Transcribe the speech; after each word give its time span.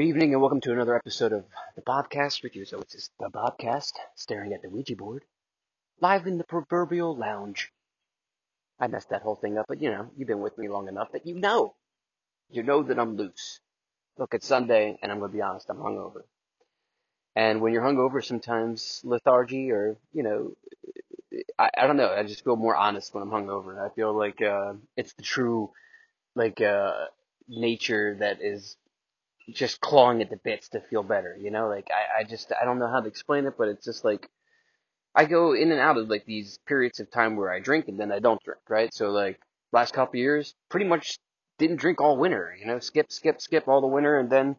Good 0.00 0.06
evening 0.06 0.32
and 0.32 0.40
welcome 0.40 0.62
to 0.62 0.72
another 0.72 0.96
episode 0.96 1.34
of 1.34 1.44
the 1.76 1.82
Bobcast 1.82 2.42
with 2.42 2.56
you. 2.56 2.64
So 2.64 2.78
it's 2.78 2.94
just 2.94 3.10
the 3.20 3.28
Bobcast 3.28 3.92
staring 4.14 4.54
at 4.54 4.62
the 4.62 4.70
Ouija 4.70 4.96
board, 4.96 5.26
live 6.00 6.26
in 6.26 6.38
the 6.38 6.44
proverbial 6.44 7.14
lounge. 7.14 7.70
I 8.80 8.86
messed 8.86 9.10
that 9.10 9.20
whole 9.20 9.36
thing 9.36 9.58
up, 9.58 9.66
but 9.68 9.82
you 9.82 9.90
know, 9.90 10.08
you've 10.16 10.26
been 10.26 10.40
with 10.40 10.56
me 10.56 10.68
long 10.68 10.88
enough 10.88 11.12
that 11.12 11.26
you 11.26 11.34
know. 11.34 11.74
You 12.48 12.62
know 12.62 12.82
that 12.82 12.98
I'm 12.98 13.18
loose. 13.18 13.60
Look, 14.16 14.32
it's 14.32 14.46
Sunday, 14.46 14.98
and 15.02 15.12
I'm 15.12 15.18
going 15.18 15.32
to 15.32 15.36
be 15.36 15.42
honest, 15.42 15.68
I'm 15.68 15.76
hungover. 15.76 16.22
And 17.36 17.60
when 17.60 17.74
you're 17.74 17.82
hungover, 17.82 18.24
sometimes 18.24 19.02
lethargy 19.04 19.70
or, 19.70 19.98
you 20.14 20.22
know, 20.22 20.52
I, 21.58 21.68
I 21.76 21.86
don't 21.86 21.98
know, 21.98 22.10
I 22.10 22.22
just 22.22 22.42
feel 22.42 22.56
more 22.56 22.74
honest 22.74 23.12
when 23.12 23.22
I'm 23.22 23.28
hungover. 23.28 23.78
I 23.78 23.94
feel 23.94 24.16
like 24.16 24.40
uh, 24.40 24.72
it's 24.96 25.12
the 25.12 25.22
true, 25.22 25.72
like, 26.34 26.62
uh, 26.62 27.04
nature 27.50 28.16
that 28.20 28.40
is 28.40 28.78
just 29.52 29.80
clawing 29.80 30.22
at 30.22 30.30
the 30.30 30.36
bits 30.36 30.68
to 30.70 30.80
feel 30.80 31.02
better, 31.02 31.36
you 31.38 31.50
know? 31.50 31.68
Like, 31.68 31.88
I, 31.90 32.20
I 32.20 32.24
just, 32.24 32.52
I 32.60 32.64
don't 32.64 32.78
know 32.78 32.90
how 32.90 33.00
to 33.00 33.08
explain 33.08 33.46
it, 33.46 33.54
but 33.58 33.68
it's 33.68 33.84
just 33.84 34.04
like, 34.04 34.28
I 35.14 35.24
go 35.24 35.54
in 35.54 35.72
and 35.72 35.80
out 35.80 35.96
of 35.96 36.08
like 36.08 36.24
these 36.24 36.58
periods 36.66 37.00
of 37.00 37.10
time 37.10 37.36
where 37.36 37.52
I 37.52 37.60
drink 37.60 37.88
and 37.88 37.98
then 37.98 38.12
I 38.12 38.20
don't 38.20 38.42
drink, 38.42 38.60
right? 38.68 38.92
So 38.94 39.10
like, 39.10 39.40
last 39.72 39.92
couple 39.92 40.20
years, 40.20 40.54
pretty 40.68 40.86
much 40.86 41.18
didn't 41.58 41.76
drink 41.76 42.00
all 42.00 42.16
winter, 42.16 42.56
you 42.58 42.66
know, 42.66 42.78
skip, 42.78 43.10
skip, 43.10 43.40
skip 43.40 43.68
all 43.68 43.80
the 43.80 43.86
winter 43.86 44.18
and 44.18 44.30
then, 44.30 44.56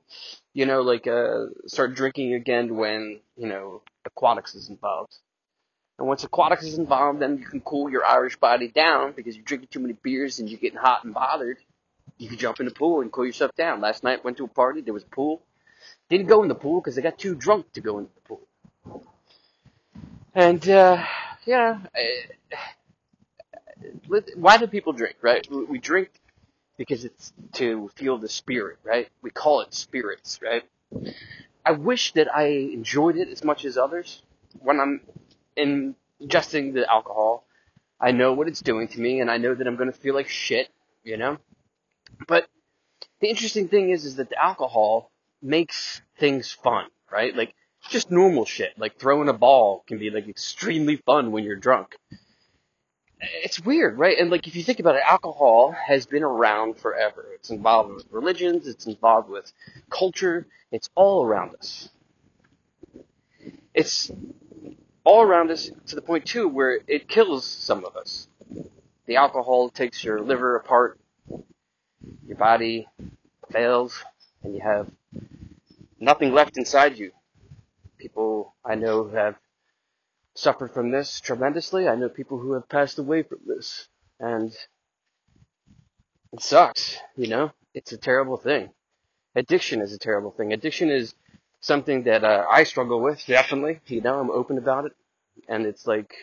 you 0.53 0.65
know, 0.65 0.81
like, 0.81 1.07
uh, 1.07 1.45
start 1.67 1.95
drinking 1.95 2.33
again 2.33 2.75
when, 2.75 3.19
you 3.37 3.47
know, 3.47 3.81
aquatics 4.05 4.55
is 4.55 4.69
involved. 4.69 5.15
And 5.97 6.07
once 6.07 6.23
aquatics 6.23 6.63
is 6.63 6.77
involved, 6.77 7.21
then 7.21 7.37
you 7.37 7.45
can 7.45 7.61
cool 7.61 7.89
your 7.89 8.05
Irish 8.05 8.35
body 8.37 8.67
down 8.67 9.13
because 9.13 9.35
you're 9.35 9.45
drinking 9.45 9.69
too 9.71 9.79
many 9.79 9.93
beers 9.93 10.39
and 10.39 10.49
you're 10.49 10.59
getting 10.59 10.79
hot 10.79 11.03
and 11.03 11.13
bothered 11.13 11.57
you 12.21 12.29
can 12.29 12.37
jump 12.37 12.59
in 12.59 12.67
the 12.67 12.71
pool 12.71 13.01
and 13.01 13.11
cool 13.11 13.25
yourself 13.25 13.51
down. 13.55 13.81
Last 13.81 14.03
night 14.03 14.23
went 14.23 14.37
to 14.37 14.43
a 14.43 14.47
party. 14.47 14.81
There 14.81 14.93
was 14.93 15.01
a 15.01 15.07
pool. 15.07 15.41
Didn't 16.07 16.27
go 16.27 16.43
in 16.43 16.49
the 16.49 16.55
pool 16.55 16.79
because 16.79 16.95
I 16.97 17.01
got 17.01 17.17
too 17.17 17.33
drunk 17.33 17.73
to 17.73 17.81
go 17.81 17.97
into 17.97 18.11
the 18.13 18.21
pool. 18.21 19.01
And 20.35 20.69
uh, 20.69 21.03
yeah, 21.45 21.79
why 24.35 24.57
do 24.57 24.67
people 24.67 24.93
drink? 24.93 25.15
Right? 25.23 25.47
We 25.49 25.79
drink 25.79 26.11
because 26.77 27.05
it's 27.05 27.33
to 27.53 27.89
feel 27.95 28.19
the 28.19 28.29
spirit. 28.29 28.77
Right? 28.83 29.09
We 29.23 29.31
call 29.31 29.61
it 29.61 29.73
spirits. 29.73 30.39
Right? 30.43 30.63
I 31.65 31.71
wish 31.71 32.13
that 32.13 32.33
I 32.33 32.45
enjoyed 32.45 33.17
it 33.17 33.29
as 33.29 33.43
much 33.43 33.65
as 33.65 33.77
others. 33.77 34.21
When 34.59 34.79
I'm 34.79 35.01
ingesting 35.57 36.73
the 36.73 36.85
alcohol, 36.87 37.45
I 37.99 38.11
know 38.11 38.33
what 38.33 38.47
it's 38.47 38.61
doing 38.61 38.89
to 38.89 38.99
me, 38.99 39.21
and 39.21 39.31
I 39.31 39.37
know 39.37 39.55
that 39.55 39.65
I'm 39.65 39.75
going 39.75 39.91
to 39.91 39.97
feel 39.97 40.13
like 40.13 40.29
shit. 40.29 40.69
You 41.03 41.17
know 41.17 41.39
but 42.27 42.47
the 43.19 43.29
interesting 43.29 43.67
thing 43.67 43.89
is, 43.89 44.05
is 44.05 44.15
that 44.17 44.29
the 44.29 44.41
alcohol 44.41 45.11
makes 45.41 46.01
things 46.19 46.51
fun, 46.51 46.85
right? 47.11 47.35
Like 47.35 47.53
it's 47.83 47.91
just 47.91 48.11
normal 48.11 48.45
shit, 48.45 48.77
like 48.77 48.99
throwing 48.99 49.29
a 49.29 49.33
ball 49.33 49.83
can 49.87 49.97
be 49.97 50.09
like 50.09 50.27
extremely 50.27 50.97
fun 50.97 51.31
when 51.31 51.43
you're 51.43 51.55
drunk. 51.55 51.95
It's 53.43 53.59
weird, 53.59 53.99
right? 53.99 54.17
And 54.17 54.29
like 54.31 54.47
if 54.47 54.55
you 54.55 54.63
think 54.63 54.79
about 54.79 54.95
it, 54.95 55.03
alcohol 55.07 55.71
has 55.71 56.05
been 56.05 56.23
around 56.23 56.77
forever. 56.77 57.25
It's 57.33 57.51
involved 57.51 57.93
with 57.93 58.05
religions, 58.11 58.67
it's 58.67 58.87
involved 58.87 59.29
with 59.29 59.51
culture, 59.89 60.47
it's 60.71 60.89
all 60.95 61.25
around 61.25 61.55
us. 61.55 61.89
It's 63.73 64.11
all 65.03 65.21
around 65.21 65.51
us 65.51 65.71
to 65.87 65.95
the 65.95 66.01
point 66.01 66.25
too 66.25 66.47
where 66.47 66.79
it 66.87 67.07
kills 67.07 67.45
some 67.45 67.85
of 67.85 67.95
us. 67.95 68.27
The 69.05 69.15
alcohol 69.15 69.69
takes 69.69 70.03
your 70.03 70.21
liver 70.21 70.55
apart, 70.55 70.99
your 72.25 72.37
body 72.37 72.87
fails 73.51 74.03
and 74.43 74.55
you 74.55 74.61
have 74.61 74.89
nothing 75.99 76.33
left 76.33 76.57
inside 76.57 76.97
you. 76.97 77.11
People 77.97 78.53
I 78.65 78.75
know 78.75 79.09
have 79.09 79.35
suffered 80.35 80.73
from 80.73 80.91
this 80.91 81.19
tremendously. 81.21 81.87
I 81.87 81.95
know 81.95 82.09
people 82.09 82.39
who 82.39 82.53
have 82.53 82.67
passed 82.69 82.97
away 82.99 83.23
from 83.23 83.39
this. 83.45 83.87
And 84.19 84.51
it 86.31 86.41
sucks, 86.41 86.97
you 87.15 87.27
know? 87.27 87.51
It's 87.73 87.91
a 87.91 87.97
terrible 87.97 88.37
thing. 88.37 88.69
Addiction 89.35 89.81
is 89.81 89.93
a 89.93 89.99
terrible 89.99 90.31
thing. 90.31 90.53
Addiction 90.53 90.89
is 90.89 91.15
something 91.61 92.03
that 92.03 92.23
uh, 92.23 92.45
I 92.49 92.63
struggle 92.63 93.01
with, 93.01 93.25
definitely. 93.25 93.79
You 93.87 94.01
know, 94.01 94.19
I'm 94.19 94.31
open 94.31 94.57
about 94.57 94.85
it. 94.85 94.93
And 95.47 95.65
it's 95.65 95.87
like, 95.87 96.13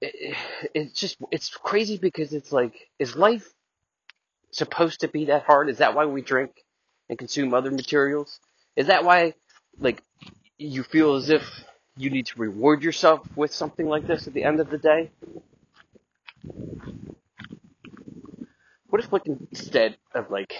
it, 0.00 0.36
it's 0.74 0.98
just, 0.98 1.16
it's 1.30 1.48
crazy 1.50 1.98
because 1.98 2.32
it's 2.32 2.52
like, 2.52 2.88
is 2.98 3.16
life 3.16 3.52
supposed 4.50 5.00
to 5.00 5.08
be 5.08 5.26
that 5.26 5.44
hard? 5.44 5.68
Is 5.68 5.78
that 5.78 5.94
why 5.94 6.06
we 6.06 6.22
drink 6.22 6.64
and 7.08 7.18
consume 7.18 7.54
other 7.54 7.70
materials? 7.70 8.40
Is 8.76 8.86
that 8.86 9.04
why, 9.04 9.34
like, 9.78 10.02
you 10.56 10.82
feel 10.82 11.14
as 11.14 11.30
if 11.30 11.42
you 11.96 12.10
need 12.10 12.26
to 12.26 12.38
reward 12.38 12.82
yourself 12.82 13.26
with 13.36 13.52
something 13.52 13.86
like 13.86 14.06
this 14.06 14.26
at 14.26 14.34
the 14.34 14.44
end 14.44 14.60
of 14.60 14.70
the 14.70 14.78
day? 14.78 15.10
What 18.88 19.04
if, 19.04 19.12
like, 19.12 19.26
instead 19.26 19.96
of, 20.14 20.30
like, 20.30 20.54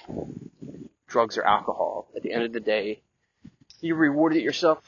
drugs 1.06 1.38
or 1.38 1.44
alcohol, 1.44 2.08
at 2.14 2.22
the 2.22 2.32
end 2.32 2.44
of 2.44 2.52
the 2.52 2.60
day, 2.60 3.00
you 3.80 3.94
rewarded 3.94 4.42
yourself 4.42 4.82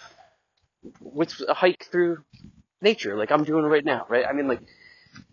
with 1.01 1.41
a 1.49 1.55
hike 1.55 1.87
through 1.91 2.19
nature, 2.83 3.17
like 3.17 3.31
I'm 3.31 3.45
doing 3.45 3.65
right 3.65 3.85
now, 3.85 4.07
right? 4.09 4.25
I 4.29 4.33
mean, 4.33 4.49
like, 4.49 4.61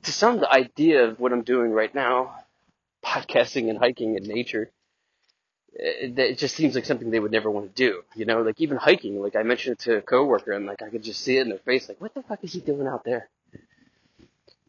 to 0.03 0.11
some, 0.11 0.39
the 0.39 0.51
idea 0.51 1.05
of 1.05 1.19
what 1.19 1.31
I'm 1.31 1.43
doing 1.43 1.71
right 1.71 1.93
now 1.93 2.35
podcasting 3.03 3.69
and 3.69 3.77
hiking 3.77 4.15
in 4.15 4.23
nature, 4.23 4.69
it, 5.73 6.17
it, 6.17 6.37
just 6.37 6.55
seems 6.55 6.75
like 6.75 6.85
something 6.85 7.11
they 7.11 7.19
would 7.19 7.31
never 7.31 7.49
want 7.49 7.75
to 7.75 7.89
do. 7.89 8.01
You 8.15 8.25
know, 8.25 8.41
like 8.41 8.59
even 8.59 8.77
hiking, 8.77 9.21
like 9.21 9.35
I 9.35 9.43
mentioned 9.43 9.73
it 9.73 9.79
to 9.79 9.97
a 9.97 10.01
coworker 10.01 10.51
and 10.51 10.65
like 10.65 10.81
I 10.81 10.89
could 10.89 11.03
just 11.03 11.21
see 11.21 11.37
it 11.37 11.41
in 11.41 11.49
their 11.49 11.59
face, 11.59 11.87
like, 11.87 12.01
what 12.01 12.13
the 12.13 12.23
fuck 12.23 12.43
is 12.43 12.53
he 12.53 12.59
doing 12.59 12.87
out 12.87 13.03
there? 13.03 13.29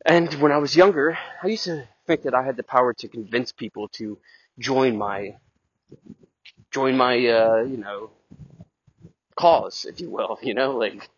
And 0.04 0.32
when 0.34 0.52
I 0.52 0.58
was 0.58 0.76
younger, 0.76 1.18
I 1.42 1.48
used 1.48 1.64
to 1.64 1.86
think 2.06 2.22
that 2.22 2.34
I 2.34 2.42
had 2.42 2.56
the 2.56 2.62
power 2.62 2.94
to 2.94 3.08
convince 3.08 3.52
people 3.52 3.88
to 3.88 4.18
join 4.58 4.96
my, 4.96 5.36
join 6.70 6.96
my, 6.96 7.14
uh, 7.26 7.62
you 7.62 7.76
know, 7.76 8.10
cause, 9.36 9.84
if 9.84 10.00
you 10.00 10.10
will, 10.10 10.38
you 10.42 10.54
know, 10.54 10.76
like, 10.76 11.08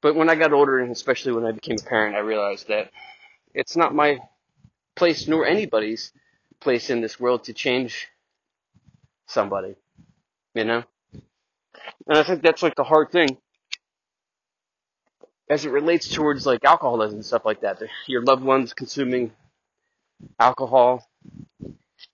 but 0.00 0.14
when 0.14 0.30
I 0.30 0.34
got 0.34 0.52
older 0.52 0.78
and 0.78 0.92
especially 0.92 1.32
when 1.32 1.44
I 1.44 1.52
became 1.52 1.76
a 1.80 1.88
parent, 1.88 2.16
I 2.16 2.20
realized 2.20 2.68
that 2.68 2.90
it's 3.54 3.76
not 3.76 3.94
my 3.94 4.18
place 4.94 5.26
nor 5.26 5.46
anybody's 5.46 6.12
place 6.60 6.90
in 6.90 7.00
this 7.00 7.18
world 7.18 7.44
to 7.44 7.52
change 7.52 8.08
somebody. 9.26 9.76
You 10.54 10.64
know? 10.64 10.84
And 12.06 12.18
I 12.18 12.22
think 12.22 12.42
that's 12.42 12.62
like 12.62 12.74
the 12.74 12.84
hard 12.84 13.10
thing 13.10 13.38
as 15.50 15.64
it 15.64 15.70
relates 15.70 16.08
towards 16.08 16.46
like 16.46 16.64
alcoholism 16.64 17.18
and 17.18 17.24
stuff 17.24 17.44
like 17.44 17.60
that. 17.62 17.80
Your 18.06 18.22
loved 18.22 18.42
ones 18.42 18.74
consuming 18.74 19.32
alcohol, 20.38 21.08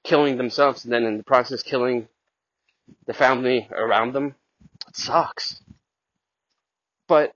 killing 0.05 0.37
themselves, 0.37 0.85
and 0.85 0.93
then 0.93 1.05
in 1.05 1.17
the 1.17 1.25
process 1.25 1.63
killing 1.63 2.09
the 3.07 3.15
family 3.15 3.69
around 3.73 4.13
them. 4.13 4.35
It 4.89 4.97
sucks. 4.97 5.61
But 7.09 7.35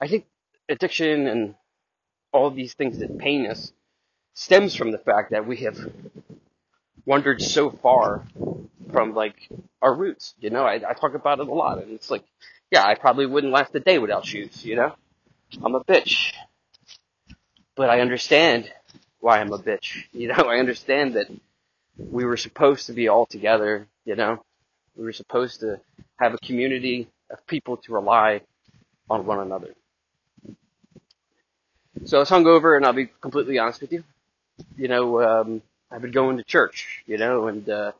I 0.00 0.08
think 0.08 0.26
addiction 0.68 1.26
and 1.28 1.54
all 2.32 2.50
these 2.50 2.74
things 2.74 2.98
that 2.98 3.18
pain 3.18 3.46
us 3.46 3.72
stems 4.34 4.74
from 4.74 4.92
the 4.92 4.98
fact 4.98 5.32
that 5.32 5.46
we 5.46 5.58
have 5.58 5.78
wandered 7.06 7.42
so 7.42 7.70
far 7.70 8.24
from 8.92 9.14
like 9.14 9.48
our 9.82 9.94
roots. 9.94 10.34
You 10.40 10.50
know, 10.50 10.64
I, 10.64 10.74
I 10.88 10.94
talk 10.94 11.14
about 11.14 11.40
it 11.40 11.48
a 11.48 11.54
lot, 11.54 11.78
and 11.82 11.92
it's 11.92 12.10
like, 12.10 12.24
yeah, 12.70 12.84
I 12.84 12.94
probably 12.94 13.26
wouldn't 13.26 13.52
last 13.52 13.74
a 13.74 13.80
day 13.80 13.98
without 13.98 14.26
shoes. 14.26 14.64
You 14.64 14.76
know, 14.76 14.94
I'm 15.62 15.74
a 15.74 15.84
bitch, 15.84 16.32
but 17.76 17.90
I 17.90 18.00
understand 18.00 18.70
why 19.20 19.40
I'm 19.40 19.52
a 19.52 19.58
bitch. 19.58 20.04
You 20.12 20.28
know, 20.28 20.44
I 20.48 20.58
understand 20.58 21.14
that 21.14 21.28
we 21.98 22.24
were 22.24 22.36
supposed 22.36 22.86
to 22.86 22.92
be 22.92 23.08
all 23.08 23.26
together. 23.26 23.88
You 24.04 24.16
know, 24.16 24.44
we 24.96 25.04
were 25.04 25.12
supposed 25.12 25.60
to 25.60 25.80
have 26.18 26.34
a 26.34 26.38
community 26.38 27.08
of 27.30 27.46
people 27.46 27.78
to 27.78 27.92
rely 27.92 28.42
on 29.10 29.26
one 29.26 29.40
another. 29.40 29.74
So 32.04 32.18
I 32.18 32.20
was 32.20 32.30
hungover, 32.30 32.76
and 32.76 32.86
I'll 32.86 32.92
be 32.92 33.10
completely 33.20 33.58
honest 33.58 33.80
with 33.80 33.92
you. 33.92 34.04
You 34.76 34.88
know, 34.88 35.22
um, 35.22 35.62
I've 35.90 36.02
been 36.02 36.10
going 36.10 36.36
to 36.36 36.44
church, 36.44 37.02
you 37.06 37.18
know, 37.18 37.48
and 37.48 37.68
uh, 37.68 37.92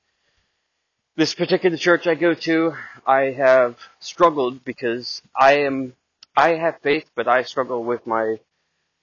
this 1.16 1.34
particular 1.34 1.76
church 1.76 2.06
I 2.06 2.14
go 2.14 2.34
to, 2.34 2.74
I 3.06 3.32
have 3.32 3.76
struggled 4.00 4.64
because 4.64 5.22
I 5.34 5.60
am, 5.60 5.94
I 6.36 6.50
have 6.50 6.80
faith, 6.80 7.10
but 7.14 7.26
I 7.26 7.42
struggle 7.42 7.82
with 7.82 8.06
my 8.06 8.38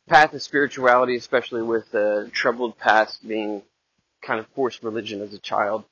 path 0.07 0.33
of 0.33 0.41
spirituality, 0.41 1.15
especially 1.15 1.61
with 1.61 1.93
a 1.93 2.29
troubled 2.31 2.77
past 2.77 3.27
being 3.27 3.63
kind 4.21 4.39
of 4.39 4.47
forced 4.55 4.83
religion 4.83 5.21
as 5.21 5.33
a 5.33 5.39
child. 5.39 5.83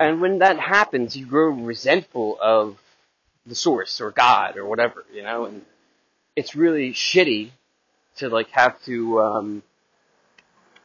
And 0.00 0.20
when 0.20 0.40
that 0.40 0.58
happens, 0.58 1.16
you 1.16 1.26
grow 1.26 1.50
resentful 1.50 2.38
of 2.40 2.78
the 3.46 3.54
source 3.54 4.00
or 4.00 4.10
God 4.10 4.56
or 4.56 4.66
whatever, 4.66 5.04
you 5.12 5.22
know, 5.22 5.44
and 5.44 5.64
it's 6.34 6.56
really 6.56 6.92
shitty 6.92 7.50
to 8.16 8.28
like 8.28 8.50
have 8.50 8.82
to 8.84 9.20
um, 9.20 9.62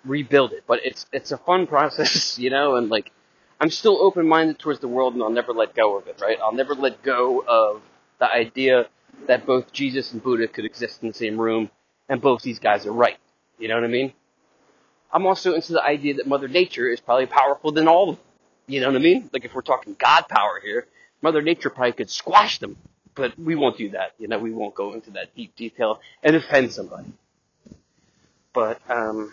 rebuild 0.06 0.54
it. 0.54 0.64
But 0.68 0.80
it's 0.84 1.06
it's 1.12 1.32
a 1.32 1.38
fun 1.38 1.68
process, 1.76 2.38
you 2.40 2.50
know, 2.50 2.76
and 2.76 2.90
like 2.90 3.12
I'm 3.60 3.70
still 3.70 3.98
open 4.02 4.28
minded 4.28 4.60
towards 4.60 4.80
the 4.80 4.88
world, 4.88 5.14
and 5.14 5.24
I'll 5.24 5.30
never 5.30 5.54
let 5.54 5.76
go 5.76 5.98
of 5.98 6.08
it. 6.08 6.20
Right? 6.22 6.38
I'll 6.44 6.54
never 6.54 6.76
let 6.76 7.04
go 7.04 7.44
of 7.48 7.82
the 8.20 8.32
idea 8.32 8.88
that 9.28 9.46
both 9.46 9.72
Jesus 9.72 10.14
and 10.14 10.24
Buddha 10.24 10.48
could 10.48 10.66
exist 10.66 11.02
in 11.02 11.10
the 11.10 11.14
same 11.14 11.40
room, 11.40 11.70
and 12.10 12.22
both 12.22 12.42
these 12.42 12.60
guys 12.60 12.86
are 12.86 12.94
right. 12.94 13.18
You 13.60 13.68
know 13.68 13.76
what 13.76 13.84
I 13.84 13.88
mean? 13.88 14.14
I'm 15.12 15.26
also 15.26 15.54
into 15.56 15.74
the 15.74 15.84
idea 15.84 16.16
that 16.16 16.28
Mother 16.28 16.48
Nature 16.48 16.88
is 16.90 17.00
probably 17.00 17.26
powerful 17.26 17.72
than 17.72 17.88
all 17.88 18.12
of 18.12 18.16
them. 18.18 18.26
You 18.68 18.80
know 18.82 18.88
what 18.88 18.96
I 18.96 19.00
mean? 19.00 19.30
Like 19.34 19.46
if 19.46 19.54
we're 19.54 19.62
talking 19.62 19.96
God 20.00 20.28
power 20.30 20.62
here, 20.64 20.88
Mother 21.22 21.42
Nature 21.42 21.70
probably 21.70 21.92
could 21.94 22.10
squash 22.10 22.60
them, 22.60 22.78
but 23.16 23.38
we 23.38 23.56
won't 23.56 23.78
do 23.78 23.90
that. 23.92 24.14
You 24.18 24.28
know, 24.28 24.40
we 24.40 24.52
won't 24.52 24.76
go 24.76 24.94
into 24.94 25.12
that 25.12 25.36
deep 25.36 25.56
detail 25.56 26.00
and 26.24 26.36
offend 26.36 26.72
somebody. 26.72 27.12
But 28.54 28.80
um, 28.90 29.32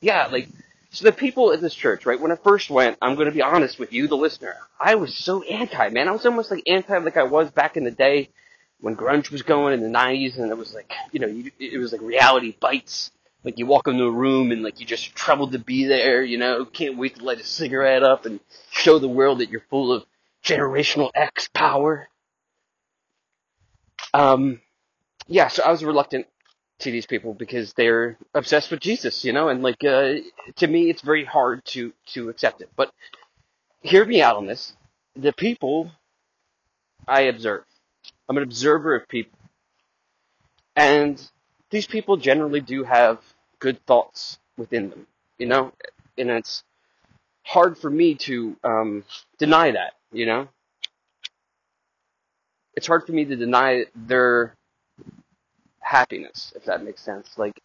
yeah, 0.00 0.26
like 0.26 0.48
so 0.90 1.04
the 1.04 1.12
people 1.12 1.52
at 1.52 1.60
this 1.60 1.74
church, 1.74 2.04
right? 2.04 2.20
When 2.20 2.32
I 2.32 2.36
first 2.36 2.70
went, 2.70 2.98
I'm 3.00 3.14
going 3.14 3.26
to 3.26 3.32
be 3.32 3.42
honest 3.42 3.78
with 3.78 3.92
you, 3.92 4.08
the 4.08 4.16
listener. 4.16 4.56
I 4.78 4.96
was 4.96 5.16
so 5.16 5.42
anti, 5.42 5.88
man. 5.88 6.08
I 6.08 6.12
was 6.12 6.26
almost 6.26 6.50
like 6.50 6.62
anti, 6.66 6.96
like 6.98 7.16
I 7.16 7.22
was 7.24 7.50
back 7.50 7.76
in 7.76 7.84
the 7.84 7.90
day 7.90 8.30
when 8.80 8.96
grunge 8.96 9.30
was 9.30 9.42
going 9.42 9.74
in 9.74 9.80
the 9.80 9.98
'90s, 9.98 10.38
and 10.38 10.50
it 10.50 10.58
was 10.58 10.74
like, 10.74 10.92
you 11.12 11.20
know, 11.20 11.28
you, 11.28 11.50
it 11.58 11.78
was 11.78 11.92
like 11.92 12.02
reality 12.02 12.54
bites 12.58 13.10
like 13.44 13.58
you 13.58 13.66
walk 13.66 13.88
into 13.88 14.04
a 14.04 14.10
room 14.10 14.52
and 14.52 14.62
like 14.62 14.80
you 14.80 14.86
just 14.86 15.14
troubled 15.14 15.52
to 15.52 15.58
be 15.58 15.84
there, 15.84 16.22
you 16.22 16.38
know, 16.38 16.64
can't 16.64 16.96
wait 16.96 17.16
to 17.16 17.24
light 17.24 17.40
a 17.40 17.44
cigarette 17.44 18.02
up 18.02 18.24
and 18.24 18.40
show 18.70 18.98
the 18.98 19.08
world 19.08 19.38
that 19.38 19.50
you're 19.50 19.64
full 19.68 19.92
of 19.92 20.04
generational 20.44 21.10
X 21.14 21.48
power. 21.52 22.08
Um, 24.14 24.60
yeah, 25.28 25.48
so 25.48 25.62
I 25.64 25.70
was 25.70 25.84
reluctant 25.84 26.26
to 26.80 26.90
these 26.90 27.06
people 27.06 27.34
because 27.34 27.72
they're 27.74 28.18
obsessed 28.34 28.70
with 28.70 28.80
Jesus, 28.80 29.24
you 29.24 29.32
know, 29.32 29.48
and 29.48 29.62
like 29.62 29.84
uh, 29.84 30.14
to 30.56 30.66
me, 30.66 30.90
it's 30.90 31.02
very 31.02 31.24
hard 31.24 31.64
to 31.66 31.92
to 32.14 32.28
accept 32.28 32.60
it. 32.60 32.70
But 32.76 32.92
hear 33.82 34.04
me 34.04 34.22
out 34.22 34.36
on 34.36 34.46
this: 34.46 34.74
the 35.16 35.32
people 35.32 35.90
I 37.08 37.22
observe, 37.22 37.64
I'm 38.28 38.36
an 38.36 38.42
observer 38.42 38.96
of 38.96 39.08
people, 39.08 39.38
and 40.76 41.20
these 41.70 41.86
people 41.86 42.16
generally 42.16 42.60
do 42.60 42.84
have 42.84 43.20
good 43.60 43.84
thoughts 43.86 44.38
within 44.56 44.90
them, 44.90 45.06
you 45.38 45.46
know, 45.46 45.72
and 46.18 46.30
it's 46.30 46.64
hard 47.44 47.78
for 47.78 47.90
me 47.90 48.14
to 48.16 48.56
um, 48.64 49.04
deny 49.38 49.70
that, 49.72 49.94
you 50.12 50.26
know. 50.26 50.48
It's 52.74 52.86
hard 52.86 53.04
for 53.06 53.12
me 53.12 53.24
to 53.26 53.36
deny 53.36 53.84
their 53.94 54.54
happiness, 55.80 56.52
if 56.56 56.64
that 56.66 56.84
makes 56.84 57.02
sense. 57.02 57.38
Like, 57.38 57.60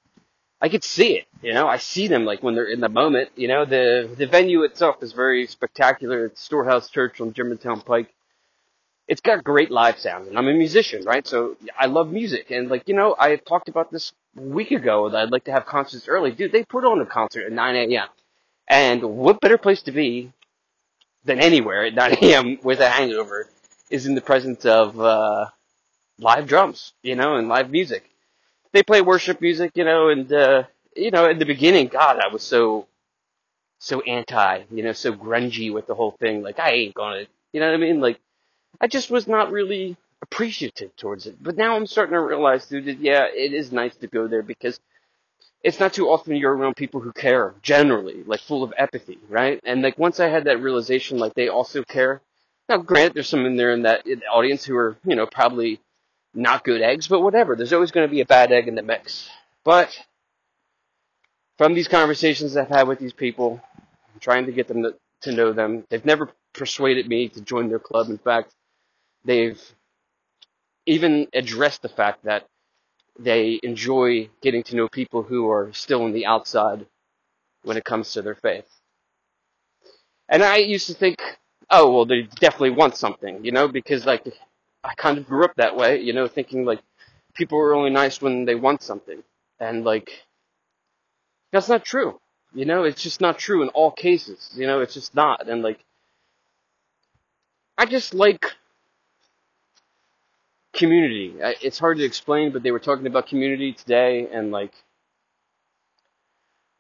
I 0.61 0.69
could 0.69 0.83
see 0.83 1.17
it, 1.17 1.27
you 1.41 1.53
know. 1.53 1.67
I 1.67 1.77
see 1.77 2.07
them 2.07 2.25
like 2.25 2.43
when 2.43 2.55
they're 2.55 2.65
in 2.71 2.81
the 2.81 2.89
moment, 2.89 3.29
you 3.35 3.47
know. 3.47 3.65
The 3.65 4.09
the 4.17 4.27
venue 4.27 4.63
itself 4.63 5.03
is 5.03 5.13
very 5.13 5.47
spectacular. 5.47 6.25
It's 6.25 6.41
Storehouse 6.41 6.89
Church 6.89 7.21
on 7.21 7.33
Germantown 7.33 7.81
Pike 7.81 8.13
it's 9.07 9.21
got 9.21 9.43
great 9.43 9.71
live 9.71 9.99
sound, 9.99 10.27
and 10.27 10.37
I'm 10.37 10.47
a 10.47 10.53
musician, 10.53 11.03
right? 11.05 11.25
So 11.25 11.55
I 11.79 11.85
love 11.85 12.11
music, 12.11 12.51
and 12.51 12.69
like 12.69 12.87
you 12.87 12.93
know, 12.95 13.15
I 13.17 13.37
talked 13.37 13.69
about 13.69 13.91
this 13.91 14.11
week 14.35 14.71
ago 14.71 15.09
that 15.09 15.17
I'd 15.17 15.31
like 15.31 15.45
to 15.45 15.51
have 15.51 15.65
concerts 15.65 16.07
early. 16.07 16.31
Dude, 16.31 16.51
they 16.51 16.63
put 16.65 16.83
on 16.83 16.99
a 17.01 17.05
concert 17.05 17.45
at 17.45 17.51
9 17.51 17.75
a.m. 17.75 18.07
And 18.67 19.01
what 19.03 19.39
better 19.39 19.57
place 19.57 19.81
to 19.83 19.91
be 19.93 20.33
than 21.23 21.39
anywhere 21.39 21.85
at 21.85 21.95
9 21.95 22.17
a.m. 22.21 22.59
with 22.63 22.81
a 22.81 22.89
hangover 22.89 23.49
is 23.89 24.05
in 24.05 24.15
the 24.15 24.21
presence 24.21 24.65
of 24.65 24.99
uh, 24.99 25.47
live 26.19 26.47
drums, 26.47 26.93
you 27.03 27.15
know, 27.15 27.35
and 27.35 27.47
live 27.47 27.69
music. 27.69 28.03
They 28.73 28.83
play 28.83 29.01
worship 29.01 29.41
music, 29.41 29.71
you 29.75 29.85
know, 29.85 30.09
and 30.09 30.31
uh, 30.31 30.63
you 30.95 31.11
know, 31.11 31.29
in 31.29 31.39
the 31.39 31.45
beginning, 31.45 31.87
God, 31.87 32.19
I 32.19 32.27
was 32.27 32.43
so 32.43 32.87
so 33.79 34.01
anti, 34.01 34.63
you 34.71 34.83
know, 34.83 34.93
so 34.93 35.13
grungy 35.13 35.71
with 35.73 35.87
the 35.87 35.95
whole 35.95 36.11
thing. 36.19 36.41
Like 36.41 36.59
I 36.59 36.71
ain't 36.71 36.95
gonna, 36.95 37.25
you 37.53 37.59
know 37.59 37.67
what 37.67 37.75
I 37.75 37.77
mean? 37.77 38.01
Like 38.01 38.19
I 38.81 38.87
just 38.87 39.09
was 39.09 39.27
not 39.27 39.51
really 39.51 39.97
appreciative 40.21 40.95
towards 40.95 41.27
it. 41.27 41.37
But 41.41 41.57
now 41.57 41.75
I'm 41.75 41.87
starting 41.87 42.13
to 42.13 42.21
realize, 42.21 42.67
dude, 42.67 42.85
that 42.85 42.99
yeah, 42.99 43.25
it 43.33 43.53
is 43.53 43.71
nice 43.71 43.95
to 43.97 44.07
go 44.07 44.27
there 44.27 44.43
because 44.43 44.79
it's 45.63 45.79
not 45.79 45.93
too 45.93 46.09
often 46.09 46.35
you're 46.35 46.55
around 46.55 46.75
people 46.75 47.01
who 47.01 47.11
care 47.13 47.53
generally, 47.61 48.23
like 48.25 48.41
full 48.41 48.63
of 48.63 48.73
empathy, 48.77 49.19
right? 49.29 49.59
And 49.65 49.81
like 49.81 49.97
once 49.97 50.19
I 50.19 50.29
had 50.29 50.45
that 50.45 50.61
realization, 50.61 51.17
like 51.17 51.33
they 51.33 51.49
also 51.49 51.83
care. 51.83 52.21
Now, 52.69 52.77
granted, 52.77 53.13
there's 53.13 53.29
some 53.29 53.45
in 53.45 53.55
there 53.55 53.71
in 53.71 53.83
that 53.83 54.05
audience 54.31 54.65
who 54.65 54.75
are, 54.75 54.97
you 55.05 55.15
know, 55.15 55.25
probably 55.25 55.79
not 56.33 56.63
good 56.63 56.81
eggs, 56.81 57.07
but 57.07 57.21
whatever. 57.21 57.55
There's 57.55 57.73
always 57.73 57.91
going 57.91 58.07
to 58.07 58.11
be 58.11 58.21
a 58.21 58.25
bad 58.25 58.51
egg 58.51 58.67
in 58.67 58.75
the 58.75 58.83
mix. 58.83 59.29
But 59.63 59.97
from 61.57 61.73
these 61.73 61.87
conversations 61.87 62.57
I've 62.57 62.67
had 62.67 62.87
with 62.87 62.99
these 62.99 63.13
people, 63.13 63.61
I'm 64.13 64.19
trying 64.19 64.45
to 64.45 64.51
get 64.51 64.67
them 64.67 64.83
to, 64.83 64.95
to 65.21 65.31
know 65.31 65.53
them. 65.53 65.85
They've 65.89 66.05
never 66.05 66.29
persuaded 66.53 67.07
me 67.07 67.29
to 67.29 67.41
join 67.41 67.69
their 67.69 67.79
club. 67.79 68.09
In 68.09 68.17
fact, 68.17 68.51
they've 69.23 69.61
even 70.85 71.27
addressed 71.33 71.81
the 71.81 71.89
fact 71.89 72.23
that 72.25 72.45
they 73.19 73.59
enjoy 73.63 74.29
getting 74.41 74.63
to 74.63 74.75
know 74.75 74.87
people 74.87 75.23
who 75.23 75.49
are 75.49 75.71
still 75.73 76.03
on 76.03 76.13
the 76.13 76.25
outside 76.25 76.85
when 77.63 77.77
it 77.77 77.83
comes 77.83 78.11
to 78.13 78.21
their 78.21 78.35
faith. 78.35 78.67
And 80.29 80.43
I 80.43 80.57
used 80.57 80.87
to 80.87 80.93
think, 80.93 81.19
oh, 81.69 81.91
well, 81.91 82.05
they 82.05 82.23
definitely 82.39 82.71
want 82.71 82.95
something, 82.95 83.43
you 83.43 83.51
know, 83.51 83.67
because 83.67 84.05
like 84.05 84.27
I 84.83 84.93
kind 84.95 85.17
of 85.17 85.27
grew 85.27 85.45
up 85.45 85.55
that 85.55 85.75
way, 85.75 86.01
you 86.01 86.13
know, 86.13 86.27
thinking 86.27 86.65
like 86.65 86.79
people 87.33 87.59
are 87.59 87.73
only 87.73 87.89
nice 87.89 88.21
when 88.21 88.45
they 88.45 88.55
want 88.55 88.81
something. 88.81 89.23
And 89.59 89.83
like, 89.83 90.09
that's 91.51 91.69
not 91.69 91.83
true. 91.83 92.19
You 92.53 92.65
know, 92.65 92.83
it's 92.83 93.01
just 93.01 93.21
not 93.21 93.37
true 93.37 93.61
in 93.63 93.69
all 93.69 93.91
cases. 93.91 94.51
You 94.55 94.67
know, 94.67 94.81
it's 94.81 94.93
just 94.93 95.13
not. 95.15 95.47
And 95.47 95.61
like, 95.61 95.79
I 97.77 97.85
just 97.85 98.13
like 98.13 98.53
community. 100.73 101.35
It's 101.39 101.79
hard 101.79 101.97
to 101.97 102.03
explain, 102.03 102.51
but 102.51 102.63
they 102.63 102.71
were 102.71 102.79
talking 102.79 103.07
about 103.07 103.27
community 103.27 103.73
today 103.73 104.27
and 104.31 104.51
like 104.51 104.73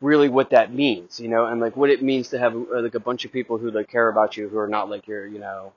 really 0.01 0.29
what 0.29 0.51
that 0.51 0.73
means, 0.73 1.19
you 1.19 1.27
know, 1.27 1.45
and 1.45 1.59
like 1.59 1.75
what 1.75 1.89
it 1.89 2.03
means 2.03 2.29
to 2.29 2.39
have 2.39 2.53
like 2.55 2.95
a 2.95 2.99
bunch 2.99 3.25
of 3.25 3.31
people 3.31 3.57
who 3.57 3.71
like 3.71 3.89
care 3.89 4.09
about 4.09 4.37
you 4.37 4.47
who 4.47 4.57
are 4.57 4.67
not 4.67 4.89
like 4.89 5.07
your, 5.07 5.25
you 5.27 5.39
know, 5.39 5.73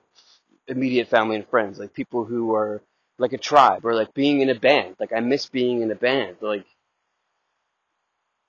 immediate 0.67 1.07
family 1.07 1.35
and 1.35 1.47
friends, 1.47 1.79
like 1.79 1.93
people 1.93 2.25
who 2.25 2.53
are 2.53 2.81
like 3.17 3.33
a 3.33 3.37
tribe 3.37 3.85
or 3.85 3.95
like 3.95 4.13
being 4.13 4.41
in 4.41 4.49
a 4.49 4.55
band. 4.59 4.95
Like 4.99 5.11
I 5.13 5.19
miss 5.19 5.47
being 5.47 5.81
in 5.81 5.91
a 5.91 5.95
band. 5.95 6.37
Like 6.41 6.65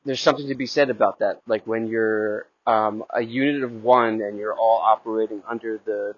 there's 0.05 0.21
something 0.21 0.49
to 0.49 0.55
be 0.55 0.67
said 0.67 0.91
about 0.91 1.21
that. 1.21 1.41
Like 1.47 1.67
when 1.67 1.87
you're 1.87 2.47
um, 2.67 3.05
a 3.11 3.23
unit 3.23 3.63
of 3.63 3.83
one 3.83 4.21
and 4.21 4.37
you're 4.39 4.55
all 4.55 4.79
operating 4.79 5.43
under 5.49 5.79
the 5.85 6.15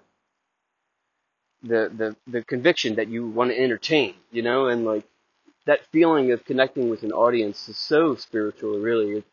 the 1.63 1.91
the 1.97 2.17
the 2.31 2.43
conviction 2.45 2.97
that 2.97 3.09
you 3.09 3.27
want 3.27 3.51
to 3.51 3.59
entertain, 3.59 4.15
you 4.31 4.43
know, 4.43 4.67
and 4.69 4.85
like 4.85 5.05
that 5.67 5.81
feeling 5.93 6.33
of 6.33 6.45
connecting 6.45 6.91
with 6.91 7.03
an 7.03 7.13
audience 7.13 7.69
is 7.69 7.77
so 7.79 8.15
spiritual, 8.17 8.79
really. 8.79 9.19
It, 9.19 9.25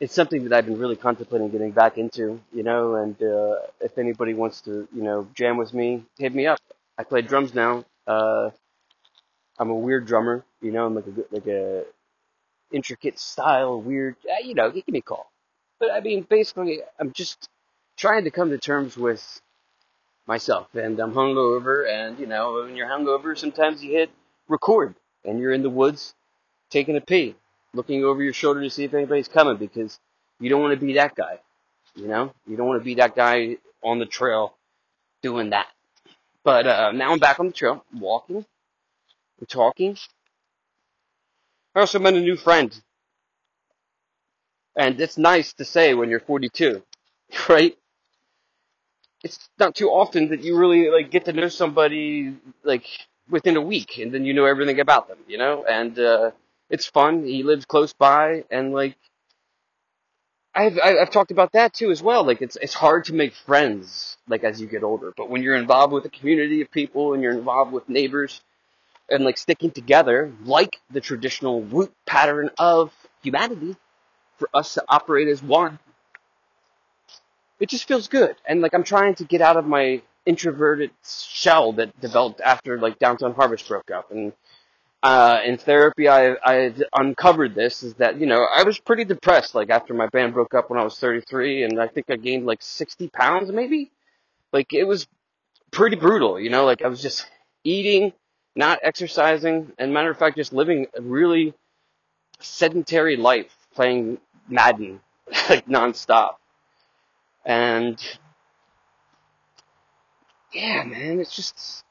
it's 0.00 0.14
something 0.14 0.44
that 0.44 0.52
I've 0.52 0.66
been 0.66 0.78
really 0.78 0.96
contemplating 0.96 1.50
getting 1.50 1.72
back 1.72 1.98
into, 1.98 2.40
you 2.52 2.62
know, 2.62 2.96
and 2.96 3.22
uh, 3.22 3.56
if 3.80 3.98
anybody 3.98 4.34
wants 4.34 4.62
to, 4.62 4.88
you 4.94 5.02
know, 5.02 5.28
jam 5.34 5.58
with 5.58 5.74
me, 5.74 6.04
hit 6.18 6.34
me 6.34 6.46
up. 6.46 6.58
I 6.98 7.04
play 7.04 7.22
drums 7.22 7.54
now. 7.54 7.84
Uh, 8.06 8.50
I'm 9.58 9.70
a 9.70 9.74
weird 9.74 10.06
drummer, 10.06 10.44
you 10.62 10.72
know, 10.72 10.86
I'm 10.86 10.94
like 10.94 11.06
a 11.06 11.34
like 11.34 11.46
a 11.46 11.84
intricate 12.72 13.18
style, 13.18 13.80
weird, 13.80 14.16
uh, 14.24 14.44
you 14.44 14.54
know, 14.54 14.70
give 14.70 14.88
me 14.88 15.00
a 15.00 15.02
call. 15.02 15.30
But 15.78 15.90
I 15.92 16.00
mean, 16.00 16.26
basically, 16.28 16.80
I'm 16.98 17.12
just 17.12 17.48
trying 17.96 18.24
to 18.24 18.30
come 18.30 18.50
to 18.50 18.58
terms 18.58 18.96
with 18.96 19.42
myself, 20.26 20.74
and 20.74 20.98
I'm 20.98 21.12
hungover, 21.12 21.88
and 21.88 22.18
you 22.18 22.26
know, 22.26 22.62
when 22.64 22.76
you're 22.76 22.88
hungover, 22.88 23.36
sometimes 23.36 23.82
you 23.84 23.92
hit 23.92 24.10
record, 24.48 24.94
and 25.24 25.38
you're 25.38 25.52
in 25.52 25.62
the 25.62 25.70
woods 25.70 26.14
taking 26.70 26.96
a 26.96 27.00
pee, 27.02 27.34
looking 27.74 28.04
over 28.04 28.22
your 28.22 28.32
shoulder 28.32 28.62
to 28.62 28.70
see 28.70 28.84
if 28.84 28.94
anybody's 28.94 29.28
coming, 29.28 29.56
because 29.56 29.98
you 30.40 30.50
don't 30.50 30.62
want 30.62 30.78
to 30.78 30.84
be 30.86 30.94
that 30.94 31.14
guy. 31.14 31.38
You 31.94 32.08
know, 32.08 32.32
you 32.46 32.56
don't 32.56 32.66
want 32.66 32.80
to 32.80 32.84
be 32.84 32.94
that 32.96 33.16
guy 33.16 33.56
on 33.82 33.98
the 33.98 34.06
trail 34.06 34.54
doing 35.22 35.50
that. 35.50 35.66
But 36.44 36.66
uh, 36.66 36.92
now 36.92 37.12
I'm 37.12 37.18
back 37.18 37.40
on 37.40 37.46
the 37.46 37.52
trail, 37.52 37.84
walking, 37.94 38.44
and 39.38 39.48
talking. 39.48 39.96
I 41.74 41.80
also 41.80 41.98
met 41.98 42.14
a 42.14 42.20
new 42.20 42.36
friend. 42.36 42.78
And 44.76 45.00
it's 45.00 45.18
nice 45.18 45.52
to 45.54 45.64
say 45.64 45.94
when 45.94 46.08
you're 46.08 46.20
42, 46.20 46.82
right? 47.48 47.76
it's 49.22 49.48
not 49.58 49.74
too 49.74 49.88
often 49.90 50.28
that 50.28 50.42
you 50.42 50.56
really 50.56 50.90
like 50.90 51.10
get 51.10 51.24
to 51.26 51.32
know 51.32 51.48
somebody 51.48 52.34
like 52.64 52.86
within 53.28 53.56
a 53.56 53.60
week 53.60 53.98
and 53.98 54.12
then 54.12 54.24
you 54.24 54.32
know 54.32 54.46
everything 54.46 54.80
about 54.80 55.08
them, 55.08 55.18
you 55.28 55.38
know? 55.38 55.64
And 55.64 55.98
uh 55.98 56.30
it's 56.70 56.86
fun. 56.86 57.24
He 57.24 57.42
lives 57.42 57.64
close 57.66 57.92
by 57.92 58.44
and 58.50 58.72
like 58.72 58.96
I've 60.54 60.78
I've 60.82 61.10
talked 61.10 61.30
about 61.30 61.52
that 61.52 61.74
too 61.74 61.90
as 61.90 62.02
well. 62.02 62.24
Like 62.24 62.42
it's 62.42 62.56
it's 62.56 62.74
hard 62.74 63.04
to 63.06 63.14
make 63.14 63.34
friends 63.34 64.16
like 64.28 64.42
as 64.42 64.60
you 64.60 64.66
get 64.66 64.82
older, 64.82 65.12
but 65.16 65.28
when 65.28 65.42
you're 65.42 65.56
involved 65.56 65.92
with 65.92 66.04
a 66.06 66.08
community 66.08 66.60
of 66.60 66.70
people 66.70 67.14
and 67.14 67.22
you're 67.22 67.36
involved 67.36 67.72
with 67.72 67.88
neighbors 67.88 68.40
and 69.08 69.24
like 69.24 69.38
sticking 69.38 69.70
together 69.70 70.32
like 70.44 70.80
the 70.90 71.00
traditional 71.00 71.62
root 71.62 71.92
pattern 72.06 72.50
of 72.58 72.92
humanity, 73.22 73.76
for 74.38 74.48
us 74.54 74.74
to 74.74 74.84
operate 74.88 75.28
as 75.28 75.42
one, 75.42 75.78
it 77.60 77.68
just 77.68 77.86
feels 77.86 78.08
good. 78.08 78.34
And 78.46 78.60
like 78.60 78.74
I'm 78.74 78.84
trying 78.84 79.14
to 79.16 79.24
get 79.24 79.40
out 79.40 79.56
of 79.56 79.66
my 79.66 80.02
introverted 80.26 80.90
shell 81.04 81.72
that 81.74 81.98
developed 82.00 82.40
after 82.40 82.78
like 82.78 82.98
Downtown 82.98 83.34
Harvest 83.34 83.68
broke 83.68 83.90
up. 83.90 84.10
And 84.10 84.32
uh, 85.02 85.40
in 85.44 85.56
therapy, 85.56 86.08
I 86.08 86.34
I 86.44 86.74
uncovered 86.94 87.54
this 87.54 87.82
is 87.82 87.94
that 87.94 88.20
you 88.20 88.26
know 88.26 88.46
I 88.54 88.64
was 88.64 88.78
pretty 88.78 89.04
depressed 89.04 89.54
like 89.54 89.70
after 89.70 89.94
my 89.94 90.06
band 90.08 90.34
broke 90.34 90.54
up 90.54 90.68
when 90.70 90.78
I 90.78 90.84
was 90.84 90.98
33, 90.98 91.64
and 91.64 91.80
I 91.80 91.88
think 91.88 92.10
I 92.10 92.16
gained 92.16 92.46
like 92.46 92.60
60 92.62 93.08
pounds 93.08 93.50
maybe. 93.50 93.90
Like 94.52 94.72
it 94.72 94.84
was 94.84 95.06
pretty 95.70 95.96
brutal, 95.96 96.38
you 96.38 96.50
know. 96.50 96.64
Like 96.66 96.82
I 96.82 96.88
was 96.88 97.00
just 97.00 97.26
eating, 97.64 98.12
not 98.54 98.80
exercising, 98.82 99.72
and 99.78 99.94
matter 99.94 100.10
of 100.10 100.18
fact, 100.18 100.36
just 100.36 100.52
living 100.52 100.86
a 100.94 101.00
really 101.00 101.54
sedentary 102.40 103.16
life, 103.16 103.56
playing 103.74 104.18
Madden 104.48 105.00
like 105.48 105.66
nonstop. 105.66 106.34
And 107.46 107.98
yeah, 110.52 110.84
man, 110.84 111.20
it's 111.20 111.34
just 111.34 111.84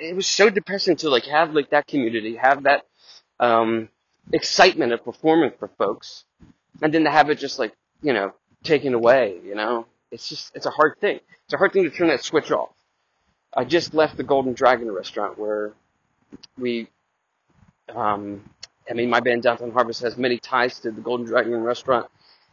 it 0.00 0.14
was 0.14 0.26
so 0.26 0.50
depressing 0.50 0.96
to 0.96 1.10
like 1.10 1.24
have 1.24 1.54
like 1.54 1.70
that 1.70 1.86
community, 1.86 2.36
have 2.36 2.64
that 2.64 2.84
um, 3.40 3.88
excitement 4.32 4.92
of 4.92 5.04
performing 5.04 5.52
for 5.58 5.68
folks, 5.68 6.24
and 6.80 6.92
then 6.92 7.04
to 7.04 7.10
have 7.10 7.30
it 7.30 7.38
just 7.38 7.58
like 7.58 7.74
you 8.02 8.12
know 8.12 8.32
taken 8.62 8.94
away. 8.94 9.38
You 9.44 9.54
know, 9.54 9.86
it's 10.10 10.28
just 10.28 10.54
it's 10.54 10.66
a 10.66 10.70
hard 10.70 10.98
thing. 11.00 11.20
It's 11.44 11.54
a 11.54 11.58
hard 11.58 11.72
thing 11.72 11.84
to 11.84 11.90
turn 11.90 12.08
that 12.08 12.22
switch 12.22 12.50
off. 12.50 12.70
I 13.54 13.64
just 13.64 13.92
left 13.94 14.16
the 14.16 14.22
Golden 14.22 14.54
Dragon 14.54 14.90
restaurant 14.90 15.38
where 15.38 15.72
we, 16.56 16.88
um, 17.94 18.48
I 18.90 18.94
mean, 18.94 19.10
my 19.10 19.20
band 19.20 19.42
Downtown 19.42 19.72
Harvest 19.72 20.00
has 20.02 20.16
many 20.16 20.38
ties 20.38 20.80
to 20.80 20.90
the 20.90 21.02
Golden 21.02 21.26
Dragon 21.26 21.62
restaurant 21.62 22.06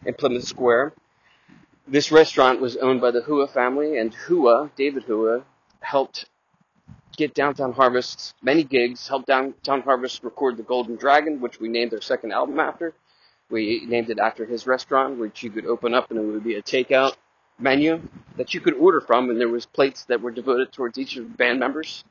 in 0.05 0.13
Plymouth 0.13 0.43
Square. 0.43 0.93
This 1.87 2.11
restaurant 2.11 2.59
was 2.59 2.75
owned 2.77 2.99
by 2.99 3.11
the 3.11 3.21
Hua 3.21 3.47
family, 3.47 3.97
and 3.97 4.13
Hua, 4.13 4.69
David 4.75 5.03
Hua, 5.03 5.43
helped 5.79 6.25
get 7.17 7.33
Downtown 7.33 7.73
Harvest 7.73 8.33
many 8.41 8.63
gigs, 8.63 9.07
helped 9.07 9.27
Downtown 9.27 9.81
Harvest 9.81 10.23
record 10.23 10.57
The 10.57 10.63
Golden 10.63 10.95
Dragon, 10.95 11.41
which 11.41 11.59
we 11.59 11.67
named 11.67 11.93
our 11.93 12.01
second 12.01 12.31
album 12.31 12.59
after. 12.59 12.93
We 13.49 13.85
named 13.85 14.09
it 14.09 14.19
after 14.19 14.45
his 14.45 14.67
restaurant, 14.67 15.17
which 15.17 15.43
you 15.43 15.49
could 15.49 15.65
open 15.65 15.93
up 15.93 16.11
and 16.11 16.19
it 16.19 16.23
would 16.23 16.43
be 16.43 16.55
a 16.55 16.61
takeout 16.61 17.15
menu 17.57 18.01
that 18.37 18.53
you 18.53 18.61
could 18.61 18.75
order 18.75 19.01
from, 19.01 19.29
and 19.29 19.39
there 19.39 19.49
was 19.49 19.65
plates 19.65 20.05
that 20.05 20.21
were 20.21 20.31
devoted 20.31 20.71
towards 20.71 20.97
each 20.97 21.17
of 21.17 21.23
the 21.23 21.35
band 21.35 21.59
members. 21.59 22.03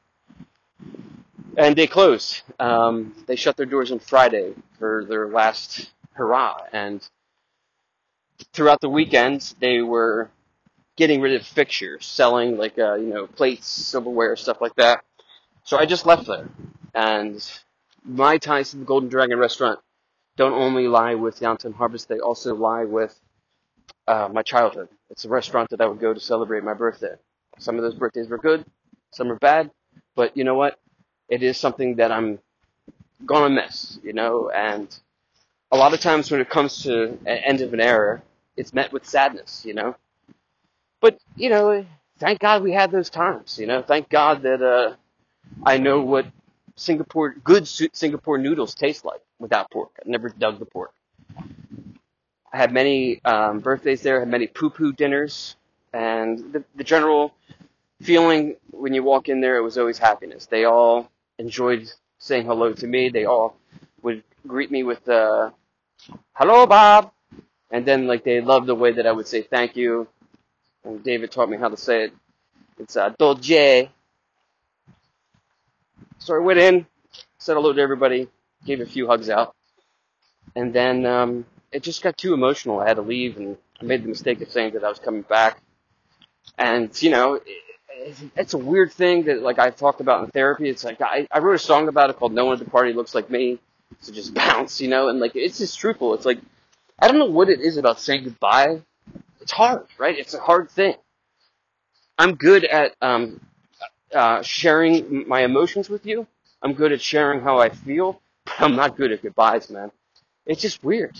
And 1.57 1.75
they 1.75 1.87
closed. 1.87 2.43
Um, 2.61 3.15
they 3.27 3.37
shut 3.37 3.57
their 3.57 3.67
doors 3.67 3.91
on 3.91 3.99
Friday 3.99 4.55
for 4.79 5.05
their 5.09 5.29
last 5.29 5.91
hurrah, 6.13 6.59
and 6.73 7.07
throughout 8.53 8.81
the 8.81 8.89
weekend, 8.89 9.55
they 9.61 9.81
were 9.81 10.31
getting 10.99 11.23
rid 11.23 11.35
of 11.41 11.47
fixtures, 11.47 12.05
selling 12.05 12.59
like 12.59 12.79
uh, 12.79 12.97
you 12.97 13.07
know 13.07 13.29
plates, 13.29 13.69
silverware, 13.69 14.37
stuff 14.37 14.61
like 14.61 14.75
that. 14.77 15.05
So 15.65 15.79
I 15.79 15.87
just 15.87 16.07
left 16.07 16.27
there, 16.27 16.49
and 16.95 17.41
my 18.05 18.37
ties 18.39 18.73
to 18.73 18.79
the 18.79 18.85
Golden 18.85 19.09
Dragon 19.09 19.39
restaurant 19.39 19.81
don't 20.37 20.53
only 20.53 20.89
lie 20.89 21.15
with 21.15 21.41
Downtown 21.41 21.73
Harvest; 21.73 22.09
they 22.09 22.19
also 22.19 22.55
lie 22.55 22.85
with 22.85 23.19
uh, 24.09 24.29
my 24.33 24.43
childhood. 24.43 24.89
It's 25.11 25.25
a 25.25 25.29
restaurant 25.29 25.71
that 25.71 25.81
I 25.81 25.87
would 25.87 26.01
go 26.01 26.13
to 26.13 26.21
celebrate 26.21 26.65
my 26.65 26.75
birthday. 26.75 27.15
Some 27.59 27.77
of 27.77 27.83
those 27.83 27.95
birthdays 27.95 28.29
were 28.29 28.39
good, 28.39 28.67
some 29.13 29.31
are 29.33 29.39
bad, 29.39 29.71
but 30.17 30.37
you 30.37 30.45
know 30.45 30.55
what? 30.57 30.79
It 31.29 31.43
is 31.45 31.57
something 31.59 31.97
that 31.97 32.13
I'm 32.13 32.41
gonna 33.27 33.51
miss, 33.55 33.99
you 34.03 34.13
know, 34.13 34.51
and 34.51 34.89
a 35.71 35.77
lot 35.77 35.95
of 35.95 36.01
times 36.01 36.31
when 36.31 36.41
it 36.41 36.51
comes 36.51 36.83
to 36.85 37.11
an 37.27 37.39
end 37.39 37.61
of 37.61 37.73
an 37.75 37.81
era, 37.81 38.23
it's 38.57 38.75
met 38.75 38.93
with 38.93 39.07
sadness, 39.07 39.65
you 39.65 39.75
know. 39.75 39.97
But 41.01 41.19
you 41.37 41.51
know, 41.51 41.85
thank 42.19 42.41
God 42.41 42.63
we 42.63 42.73
had 42.73 42.91
those 42.91 43.11
times, 43.11 43.59
you 43.59 43.67
know. 43.67 43.83
Thank 43.83 44.09
God 44.09 44.43
that 44.43 44.63
uh, 44.63 44.97
I 45.65 45.79
know 45.79 46.03
what 46.03 46.27
Singapore 46.77 47.35
good 47.45 47.67
Singapore 47.69 48.39
noodles 48.39 48.75
taste 48.75 49.05
like 49.05 49.21
without 49.39 49.71
pork. 49.71 49.91
I 50.05 50.09
never 50.09 50.29
dug 50.29 50.59
the 50.59 50.67
pork. 50.67 50.93
I 52.53 52.57
had 52.57 52.73
many 52.73 53.21
um, 53.25 53.61
birthdays 53.61 54.03
there, 54.03 54.21
had 54.21 54.29
many 54.29 54.47
pu 54.47 54.71
pu 54.71 54.93
dinners, 54.93 55.57
and 55.93 56.53
the, 56.53 56.65
the 56.77 56.85
general 56.85 57.35
feeling 58.03 58.57
when 58.71 58.95
you 58.95 59.03
walk 59.03 59.29
in 59.29 59.41
there, 59.41 59.57
it 59.57 59.63
was 59.63 59.79
always 59.79 59.99
happiness. 59.99 60.47
They 60.47 60.65
all 60.65 61.11
enjoyed 61.39 61.91
saying 62.19 62.47
hello 62.47 62.73
to 62.73 62.87
me. 62.87 63.09
They 63.09 63.25
all 63.25 63.57
would 64.03 64.23
greet 64.47 64.71
me 64.71 64.83
with, 64.83 65.09
uh, 65.09 65.51
hello, 66.33 66.67
Bob. 66.67 67.13
And 67.71 67.85
then, 67.85 68.07
like, 68.07 68.25
they 68.25 68.41
loved 68.41 68.67
the 68.67 68.75
way 68.75 68.93
that 68.93 69.07
I 69.07 69.13
would 69.13 69.27
say 69.27 69.43
thank 69.43 69.77
you. 69.77 70.09
And 70.89 71.05
David 71.05 71.31
taught 71.31 71.51
me 71.51 71.59
how 71.59 71.69
to 71.69 71.77
say 71.77 72.05
it. 72.05 72.13
It's, 72.79 72.97
uh, 72.97 73.11
Dolce. 73.19 73.91
So 76.19 76.35
I 76.35 76.39
went 76.39 76.59
in, 76.59 76.87
said 77.39 77.55
hello 77.55 77.75
to 77.75 77.81
everybody, 77.81 78.29
gave 78.65 78.81
a 78.81 78.87
few 78.87 79.07
hugs 79.07 79.29
out. 79.29 79.55
And 80.57 80.73
then, 80.73 81.05
um, 81.05 81.45
it 81.73 81.83
just 81.83 82.03
got 82.03 82.17
too 82.17 82.33
emotional. 82.33 82.81
I 82.81 82.89
had 82.89 82.97
to 82.97 83.03
leave 83.03 83.37
and 83.37 83.59
I 83.81 83.85
made 83.85 84.03
the 84.03 84.09
mistake 84.09 84.41
of 84.41 84.51
saying 84.51 84.73
that 84.73 84.83
I 84.83 84.89
was 84.89 84.99
coming 84.99 85.23
back. 85.23 85.61
And, 86.57 86.91
you 87.03 87.11
know, 87.11 87.35
it, 87.35 87.45
it's 88.35 88.55
a 88.55 88.59
weird 88.59 88.91
thing 88.91 89.25
that, 89.25 89.43
like, 89.43 89.59
I've 89.59 89.77
talked 89.77 90.01
about 90.01 90.25
in 90.25 90.31
therapy. 90.31 90.71
It's 90.71 90.85
like, 90.85 91.03
I, 91.03 91.29
I 91.31 91.41
wrote 91.41 91.57
a 91.57 91.59
song 91.59 91.89
about 91.89 92.09
it 92.09 92.17
called 92.17 92.33
No 92.33 92.47
One 92.47 92.55
at 92.55 92.65
the 92.65 92.71
Party 92.71 92.95
Looks 92.95 93.15
Like 93.15 93.29
Me. 93.29 93.59
So 94.01 94.11
just 94.11 94.33
bounce, 94.43 94.81
you 94.81 94.89
know, 94.89 95.09
and 95.11 95.21
like, 95.21 95.37
it's 95.37 95.59
just 95.59 95.79
truthful. 95.79 96.15
It's 96.15 96.25
like, 96.25 96.39
I 96.99 97.09
don't 97.09 97.19
know 97.19 97.27
what 97.27 97.51
it 97.51 97.61
is 97.61 97.77
about 97.77 98.01
saying 98.01 98.25
goodbye. 98.25 98.81
It's 99.49 99.55
hard, 99.55 99.87
right? 99.99 100.19
It's 100.19 100.35
a 100.35 100.41
hard 100.41 100.71
thing. 100.71 100.97
I'm 102.19 102.35
good 102.37 102.65
at, 102.65 102.95
um, 103.03 103.41
uh, 104.15 104.43
sharing 104.43 105.29
my 105.29 105.43
emotions 105.43 105.91
with 105.91 106.07
you. 106.07 106.27
I'm 106.63 106.75
good 106.75 106.93
at 106.93 107.01
sharing 107.03 107.41
how 107.41 107.59
I 107.59 107.71
feel, 107.71 108.21
but 108.47 108.61
I'm 108.61 108.77
not 108.77 108.97
good 108.97 109.13
at 109.13 109.23
goodbyes, 109.23 109.71
man. 109.71 109.91
It's 110.47 110.63
just 110.63 110.85
weird. 110.85 111.17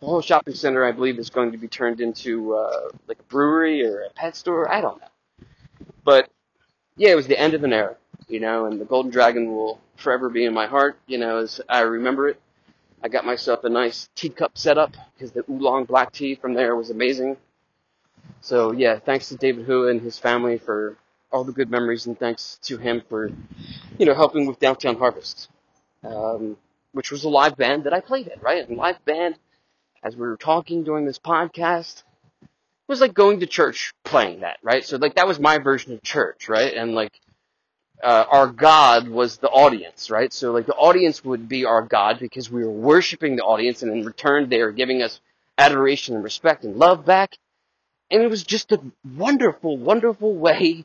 The 0.00 0.06
whole 0.06 0.22
shopping 0.22 0.54
center, 0.54 0.84
I 0.84 0.92
believe, 0.92 1.18
is 1.18 1.30
going 1.30 1.52
to 1.52 1.58
be 1.58 1.68
turned 1.68 2.00
into 2.00 2.54
uh, 2.54 2.90
like 3.08 3.18
a 3.20 3.24
brewery 3.24 3.84
or 3.86 4.02
a 4.02 4.10
pet 4.10 4.36
store. 4.36 4.70
I 4.72 4.80
don't 4.80 5.00
know. 5.00 5.08
But 6.04 6.30
yeah, 6.96 7.10
it 7.10 7.16
was 7.16 7.26
the 7.28 7.38
end 7.38 7.54
of 7.54 7.64
an 7.64 7.72
era, 7.72 7.96
you 8.28 8.40
know, 8.40 8.66
and 8.66 8.80
the 8.80 8.86
Golden 8.86 9.10
Dragon 9.12 9.48
will 9.54 9.80
forever 9.96 10.30
be 10.30 10.44
in 10.44 10.54
my 10.54 10.66
heart, 10.66 10.98
you 11.06 11.18
know, 11.18 11.38
as 11.38 11.60
I 11.68 11.80
remember 11.80 12.28
it. 12.28 12.40
I 13.04 13.08
got 13.08 13.26
myself 13.26 13.64
a 13.64 13.68
nice 13.68 14.08
teacup 14.14 14.56
setup 14.56 14.96
because 15.12 15.30
the 15.30 15.44
oolong 15.50 15.84
black 15.84 16.10
tea 16.10 16.36
from 16.36 16.54
there 16.54 16.74
was 16.74 16.88
amazing. 16.88 17.36
So 18.40 18.72
yeah, 18.72 18.98
thanks 18.98 19.28
to 19.28 19.36
David 19.36 19.66
Hu 19.66 19.88
and 19.90 20.00
his 20.00 20.18
family 20.18 20.56
for 20.56 20.96
all 21.30 21.44
the 21.44 21.52
good 21.52 21.70
memories, 21.70 22.06
and 22.06 22.18
thanks 22.18 22.58
to 22.62 22.78
him 22.78 23.02
for, 23.10 23.30
you 23.98 24.06
know, 24.06 24.14
helping 24.14 24.46
with 24.46 24.58
Downtown 24.58 24.96
Harvest, 24.96 25.50
um, 26.02 26.56
which 26.92 27.10
was 27.10 27.24
a 27.24 27.28
live 27.28 27.58
band 27.58 27.84
that 27.84 27.92
I 27.92 28.00
played 28.00 28.28
in, 28.28 28.40
right? 28.40 28.66
And 28.66 28.78
live 28.78 29.04
band, 29.04 29.34
as 30.02 30.16
we 30.16 30.26
were 30.26 30.38
talking 30.38 30.82
during 30.82 31.04
this 31.04 31.18
podcast, 31.18 32.04
was 32.86 33.02
like 33.02 33.12
going 33.12 33.40
to 33.40 33.46
church 33.46 33.92
playing 34.04 34.40
that, 34.40 34.58
right? 34.62 34.82
So 34.82 34.96
like 34.96 35.16
that 35.16 35.28
was 35.28 35.38
my 35.38 35.58
version 35.58 35.92
of 35.92 36.02
church, 36.02 36.48
right? 36.48 36.72
And 36.72 36.94
like 36.94 37.20
uh, 38.02 38.24
our 38.28 38.48
God 38.48 39.08
was 39.08 39.38
the 39.38 39.48
audience, 39.48 40.10
right? 40.10 40.32
So 40.32 40.52
like 40.52 40.66
the 40.66 40.74
audience 40.74 41.24
would 41.24 41.48
be 41.48 41.64
our 41.64 41.82
God 41.82 42.18
because 42.18 42.50
we 42.50 42.64
were 42.64 42.70
worshiping 42.70 43.36
the 43.36 43.42
audience, 43.42 43.82
and 43.82 43.92
in 43.92 44.04
return 44.04 44.48
they 44.48 44.60
are 44.60 44.72
giving 44.72 45.02
us 45.02 45.20
adoration 45.58 46.14
and 46.14 46.24
respect 46.24 46.64
and 46.64 46.76
love 46.76 47.04
back. 47.04 47.36
And 48.10 48.22
it 48.22 48.30
was 48.30 48.44
just 48.44 48.72
a 48.72 48.80
wonderful, 49.16 49.76
wonderful 49.76 50.34
way 50.34 50.84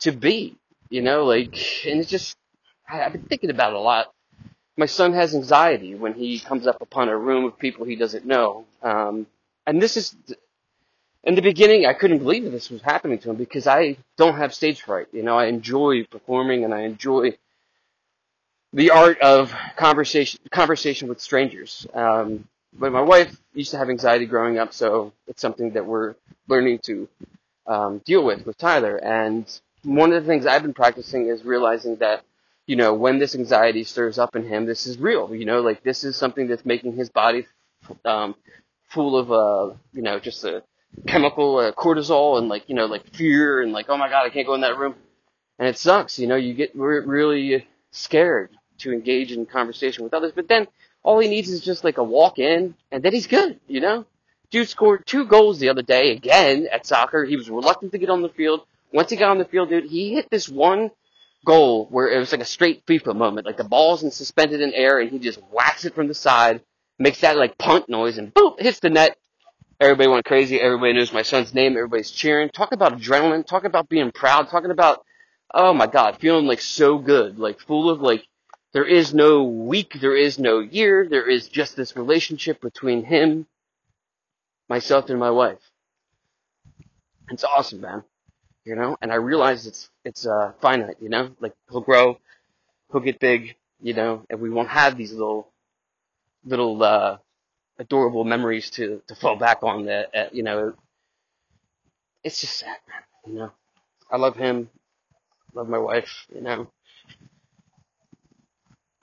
to 0.00 0.12
be, 0.12 0.56
you 0.90 1.02
know, 1.02 1.24
like, 1.24 1.54
and 1.86 2.00
it's 2.00 2.10
just, 2.10 2.36
I, 2.88 3.02
I've 3.02 3.12
been 3.12 3.22
thinking 3.22 3.50
about 3.50 3.72
it 3.72 3.76
a 3.76 3.80
lot. 3.80 4.12
My 4.76 4.86
son 4.86 5.12
has 5.14 5.34
anxiety 5.34 5.94
when 5.94 6.14
he 6.14 6.38
comes 6.38 6.66
up 6.66 6.80
upon 6.80 7.08
a 7.08 7.16
room 7.16 7.44
of 7.44 7.58
people 7.58 7.84
he 7.84 7.96
doesn't 7.96 8.26
know. 8.26 8.64
Um, 8.82 9.26
and 9.66 9.82
this 9.82 9.96
is, 9.96 10.14
in 11.28 11.34
the 11.34 11.42
beginning, 11.42 11.84
I 11.84 11.92
couldn't 11.92 12.20
believe 12.20 12.44
that 12.44 12.50
this 12.50 12.70
was 12.70 12.80
happening 12.80 13.18
to 13.18 13.28
him 13.28 13.36
because 13.36 13.66
I 13.66 13.98
don't 14.16 14.38
have 14.38 14.54
stage 14.54 14.80
fright. 14.80 15.08
You 15.12 15.22
know, 15.22 15.36
I 15.38 15.44
enjoy 15.44 16.04
performing 16.04 16.64
and 16.64 16.72
I 16.72 16.80
enjoy 16.80 17.36
the 18.72 18.92
art 18.92 19.20
of 19.20 19.52
conversation, 19.76 20.40
conversation 20.50 21.06
with 21.06 21.20
strangers. 21.20 21.86
Um, 21.92 22.48
but 22.72 22.92
my 22.92 23.02
wife 23.02 23.36
used 23.52 23.72
to 23.72 23.76
have 23.78 23.90
anxiety 23.90 24.24
growing 24.24 24.58
up, 24.58 24.72
so 24.72 25.12
it's 25.26 25.42
something 25.42 25.72
that 25.72 25.84
we're 25.84 26.14
learning 26.48 26.78
to 26.84 27.06
um, 27.66 27.98
deal 28.06 28.24
with 28.24 28.46
with 28.46 28.56
Tyler. 28.56 28.96
And 28.96 29.44
one 29.84 30.14
of 30.14 30.24
the 30.24 30.26
things 30.26 30.46
I've 30.46 30.62
been 30.62 30.72
practicing 30.72 31.26
is 31.28 31.44
realizing 31.44 31.96
that, 31.96 32.22
you 32.66 32.76
know, 32.76 32.94
when 32.94 33.18
this 33.18 33.34
anxiety 33.34 33.84
stirs 33.84 34.18
up 34.18 34.34
in 34.34 34.48
him, 34.48 34.64
this 34.64 34.86
is 34.86 34.96
real. 34.96 35.34
You 35.34 35.44
know, 35.44 35.60
like 35.60 35.82
this 35.82 36.04
is 36.04 36.16
something 36.16 36.46
that's 36.46 36.64
making 36.64 36.94
his 36.94 37.10
body 37.10 37.46
um, 38.06 38.34
full 38.88 39.14
of, 39.18 39.30
uh, 39.30 39.74
you 39.92 40.00
know, 40.00 40.18
just 40.18 40.42
a 40.44 40.62
chemical 41.06 41.58
uh, 41.58 41.72
cortisol 41.72 42.38
and 42.38 42.48
like, 42.48 42.68
you 42.68 42.74
know, 42.74 42.86
like 42.86 43.14
fear 43.14 43.62
and 43.62 43.72
like, 43.72 43.86
oh 43.88 43.96
my 43.96 44.08
god, 44.08 44.26
I 44.26 44.30
can't 44.30 44.46
go 44.46 44.54
in 44.54 44.62
that 44.62 44.78
room. 44.78 44.94
And 45.58 45.68
it 45.68 45.78
sucks. 45.78 46.18
You 46.18 46.26
know, 46.26 46.36
you 46.36 46.54
get 46.54 46.74
re- 46.74 47.04
really 47.04 47.66
scared 47.90 48.50
to 48.78 48.92
engage 48.92 49.32
in 49.32 49.46
conversation 49.46 50.04
with 50.04 50.14
others. 50.14 50.32
But 50.34 50.48
then 50.48 50.66
All 51.02 51.18
he 51.20 51.28
needs 51.28 51.48
is 51.48 51.60
just 51.60 51.84
like 51.84 51.98
a 51.98 52.04
walk 52.04 52.38
in, 52.38 52.74
and 52.90 53.02
then 53.02 53.12
he's 53.12 53.26
good, 53.26 53.60
you 53.66 53.80
know? 53.80 54.04
Dude 54.50 54.68
scored 54.68 55.06
two 55.06 55.24
goals 55.26 55.58
the 55.58 55.68
other 55.68 55.82
day 55.82 56.12
again 56.12 56.68
at 56.72 56.86
soccer. 56.86 57.24
He 57.24 57.36
was 57.36 57.50
reluctant 57.50 57.92
to 57.92 57.98
get 57.98 58.10
on 58.10 58.22
the 58.22 58.28
field. 58.30 58.62
Once 58.92 59.10
he 59.10 59.16
got 59.16 59.30
on 59.30 59.38
the 59.38 59.44
field, 59.44 59.68
dude, 59.68 59.84
he 59.84 60.14
hit 60.14 60.28
this 60.30 60.48
one 60.48 60.90
goal 61.44 61.86
where 61.90 62.08
it 62.08 62.18
was 62.18 62.32
like 62.32 62.40
a 62.40 62.46
straight 62.46 62.84
FIFA 62.86 63.14
moment. 63.14 63.46
Like 63.46 63.58
the 63.58 63.64
ball's 63.64 64.02
in 64.02 64.10
suspended 64.10 64.60
in 64.60 64.72
air 64.72 64.98
and 64.98 65.10
he 65.10 65.18
just 65.18 65.38
whacks 65.52 65.84
it 65.84 65.94
from 65.94 66.08
the 66.08 66.14
side, 66.14 66.62
makes 66.98 67.20
that 67.20 67.36
like 67.36 67.58
punt 67.58 67.88
noise 67.88 68.18
and 68.18 68.32
boom, 68.32 68.54
hits 68.58 68.80
the 68.80 68.90
net. 68.90 69.16
Everybody 69.80 70.08
went 70.08 70.24
crazy. 70.24 70.60
Everybody 70.60 70.94
knows 70.94 71.12
my 71.12 71.22
son's 71.22 71.54
name. 71.54 71.76
Everybody's 71.76 72.10
cheering. 72.10 72.48
Talk 72.48 72.72
about 72.72 72.98
adrenaline. 72.98 73.46
Talk 73.46 73.64
about 73.64 73.88
being 73.88 74.10
proud. 74.10 74.48
Talking 74.48 74.70
about, 74.70 75.04
oh 75.54 75.72
my 75.72 75.86
God, 75.86 76.18
feeling 76.20 76.46
like 76.46 76.60
so 76.60 76.98
good. 76.98 77.38
Like 77.38 77.60
full 77.60 77.90
of 77.90 78.00
like, 78.00 78.26
there 78.72 78.84
is 78.84 79.14
no 79.14 79.44
week. 79.44 79.98
There 80.00 80.16
is 80.16 80.38
no 80.38 80.60
year. 80.60 81.06
There 81.08 81.28
is 81.28 81.48
just 81.48 81.76
this 81.76 81.96
relationship 81.96 82.60
between 82.60 83.04
him, 83.04 83.46
myself, 84.68 85.10
and 85.10 85.18
my 85.18 85.30
wife. 85.30 85.60
It's 87.30 87.44
awesome, 87.44 87.80
man 87.80 88.02
you 88.68 88.76
know, 88.76 88.98
and 89.00 89.10
I 89.10 89.14
realize 89.14 89.66
it's, 89.66 89.88
it's, 90.04 90.26
uh, 90.26 90.52
finite, 90.60 90.96
you 91.00 91.08
know, 91.08 91.30
like 91.40 91.54
he'll 91.70 91.80
grow, 91.80 92.18
he'll 92.92 93.00
get 93.00 93.18
big, 93.18 93.56
you 93.80 93.94
know, 93.94 94.26
and 94.28 94.40
we 94.40 94.50
won't 94.50 94.68
have 94.68 94.98
these 94.98 95.10
little, 95.10 95.50
little, 96.44 96.82
uh, 96.82 97.16
adorable 97.78 98.24
memories 98.24 98.70
to, 98.70 99.02
to 99.06 99.14
fall 99.14 99.36
back 99.36 99.62
on 99.62 99.86
that, 99.86 100.14
uh, 100.14 100.28
you 100.32 100.42
know, 100.42 100.74
it's 102.24 102.40
just 102.40 102.58
sad, 102.58 102.76
man, 102.88 103.32
you 103.32 103.38
know, 103.38 103.50
I 104.10 104.16
love 104.16 104.36
him, 104.36 104.68
love 105.54 105.68
my 105.68 105.78
wife, 105.78 106.26
you 106.34 106.40
know, 106.40 106.68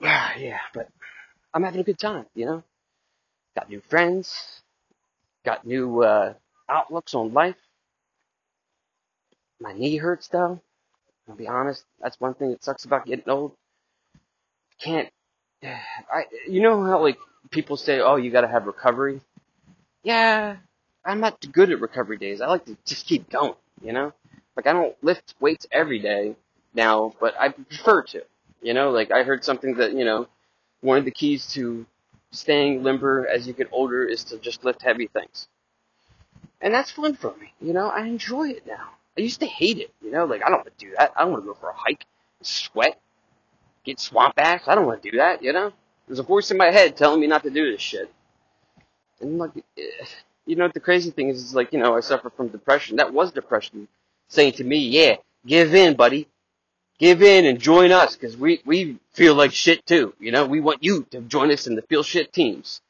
yeah, 0.00 0.60
but 0.74 0.88
I'm 1.54 1.62
having 1.62 1.80
a 1.80 1.84
good 1.84 1.98
time, 1.98 2.26
you 2.34 2.46
know, 2.46 2.62
got 3.56 3.70
new 3.70 3.80
friends, 3.88 4.62
got 5.44 5.66
new, 5.66 6.02
uh, 6.02 6.34
outlooks 6.68 7.14
on 7.14 7.32
life, 7.32 7.56
my 9.60 9.72
knee 9.72 9.96
hurts 9.96 10.28
though. 10.28 10.60
I'll 11.28 11.34
be 11.34 11.48
honest. 11.48 11.84
That's 12.00 12.20
one 12.20 12.34
thing 12.34 12.50
that 12.50 12.62
sucks 12.62 12.84
about 12.84 13.06
getting 13.06 13.28
old. 13.28 13.52
Can't. 14.80 15.08
I. 16.12 16.24
You 16.48 16.60
know 16.60 16.84
how 16.84 17.02
like 17.02 17.18
people 17.50 17.76
say, 17.76 18.00
"Oh, 18.00 18.16
you 18.16 18.30
got 18.30 18.42
to 18.42 18.48
have 18.48 18.66
recovery." 18.66 19.20
Yeah, 20.02 20.56
I'm 21.04 21.20
not 21.20 21.44
good 21.52 21.70
at 21.70 21.80
recovery 21.80 22.18
days. 22.18 22.40
I 22.40 22.46
like 22.46 22.64
to 22.66 22.76
just 22.84 23.06
keep 23.06 23.28
going. 23.30 23.54
You 23.82 23.92
know, 23.92 24.12
like 24.56 24.66
I 24.66 24.72
don't 24.72 24.96
lift 25.02 25.34
weights 25.40 25.66
every 25.70 25.98
day 25.98 26.36
now, 26.74 27.12
but 27.20 27.34
I 27.38 27.48
prefer 27.50 28.02
to. 28.02 28.22
You 28.62 28.74
know, 28.74 28.90
like 28.90 29.10
I 29.10 29.22
heard 29.22 29.44
something 29.44 29.74
that 29.74 29.92
you 29.92 30.04
know, 30.04 30.28
one 30.80 30.98
of 30.98 31.04
the 31.04 31.10
keys 31.10 31.46
to 31.54 31.86
staying 32.30 32.82
limber 32.82 33.26
as 33.26 33.46
you 33.46 33.52
get 33.52 33.68
older 33.72 34.04
is 34.04 34.24
to 34.24 34.38
just 34.38 34.64
lift 34.64 34.82
heavy 34.82 35.06
things. 35.06 35.48
And 36.60 36.72
that's 36.72 36.90
fun 36.90 37.14
for 37.14 37.34
me. 37.36 37.52
You 37.60 37.72
know, 37.72 37.88
I 37.88 38.06
enjoy 38.06 38.48
it 38.48 38.66
now. 38.66 38.90
I 39.16 39.20
used 39.22 39.40
to 39.40 39.46
hate 39.46 39.78
it, 39.78 39.92
you 40.02 40.10
know, 40.10 40.24
like 40.24 40.42
I 40.44 40.48
don't 40.48 40.58
want 40.58 40.78
to 40.78 40.84
do 40.84 40.92
that. 40.98 41.12
I 41.16 41.22
don't 41.22 41.32
want 41.32 41.44
to 41.44 41.48
go 41.48 41.54
for 41.54 41.70
a 41.70 41.74
hike, 41.74 42.04
and 42.38 42.46
sweat, 42.46 43.00
get 43.86 44.00
swamp 44.00 44.34
ass. 44.36 44.62
I 44.66 44.74
don't 44.74 44.86
want 44.86 45.02
to 45.02 45.10
do 45.10 45.16
that, 45.18 45.42
you 45.42 45.52
know. 45.52 45.72
There's 46.06 46.18
a 46.18 46.24
voice 46.24 46.50
in 46.50 46.56
my 46.56 46.70
head 46.70 46.96
telling 46.96 47.20
me 47.20 47.26
not 47.26 47.42
to 47.44 47.50
do 47.50 47.72
this 47.72 47.80
shit. 47.80 48.12
And 49.20 49.38
like, 49.38 49.52
eh, 49.78 49.82
you 50.44 50.56
know, 50.56 50.64
what 50.64 50.74
the 50.74 50.80
crazy 50.80 51.10
thing 51.10 51.30
is, 51.30 51.42
is 51.42 51.54
like, 51.54 51.72
you 51.72 51.78
know, 51.78 51.96
I 51.96 52.00
suffer 52.00 52.30
from 52.30 52.48
depression. 52.48 52.96
That 52.96 53.12
was 53.12 53.32
depression 53.32 53.88
saying 54.28 54.52
to 54.54 54.64
me, 54.64 54.78
yeah, 54.78 55.16
give 55.46 55.74
in, 55.74 55.94
buddy. 55.94 56.28
Give 56.98 57.22
in 57.22 57.44
and 57.44 57.58
join 57.58 57.92
us, 57.92 58.16
because 58.16 58.38
we, 58.38 58.62
we 58.64 58.98
feel 59.12 59.34
like 59.34 59.52
shit 59.52 59.84
too, 59.84 60.14
you 60.18 60.32
know? 60.32 60.46
We 60.46 60.60
want 60.60 60.82
you 60.82 61.06
to 61.10 61.20
join 61.20 61.50
us 61.50 61.66
in 61.66 61.74
the 61.74 61.82
feel 61.82 62.02
shit 62.02 62.32
teams. 62.32 62.80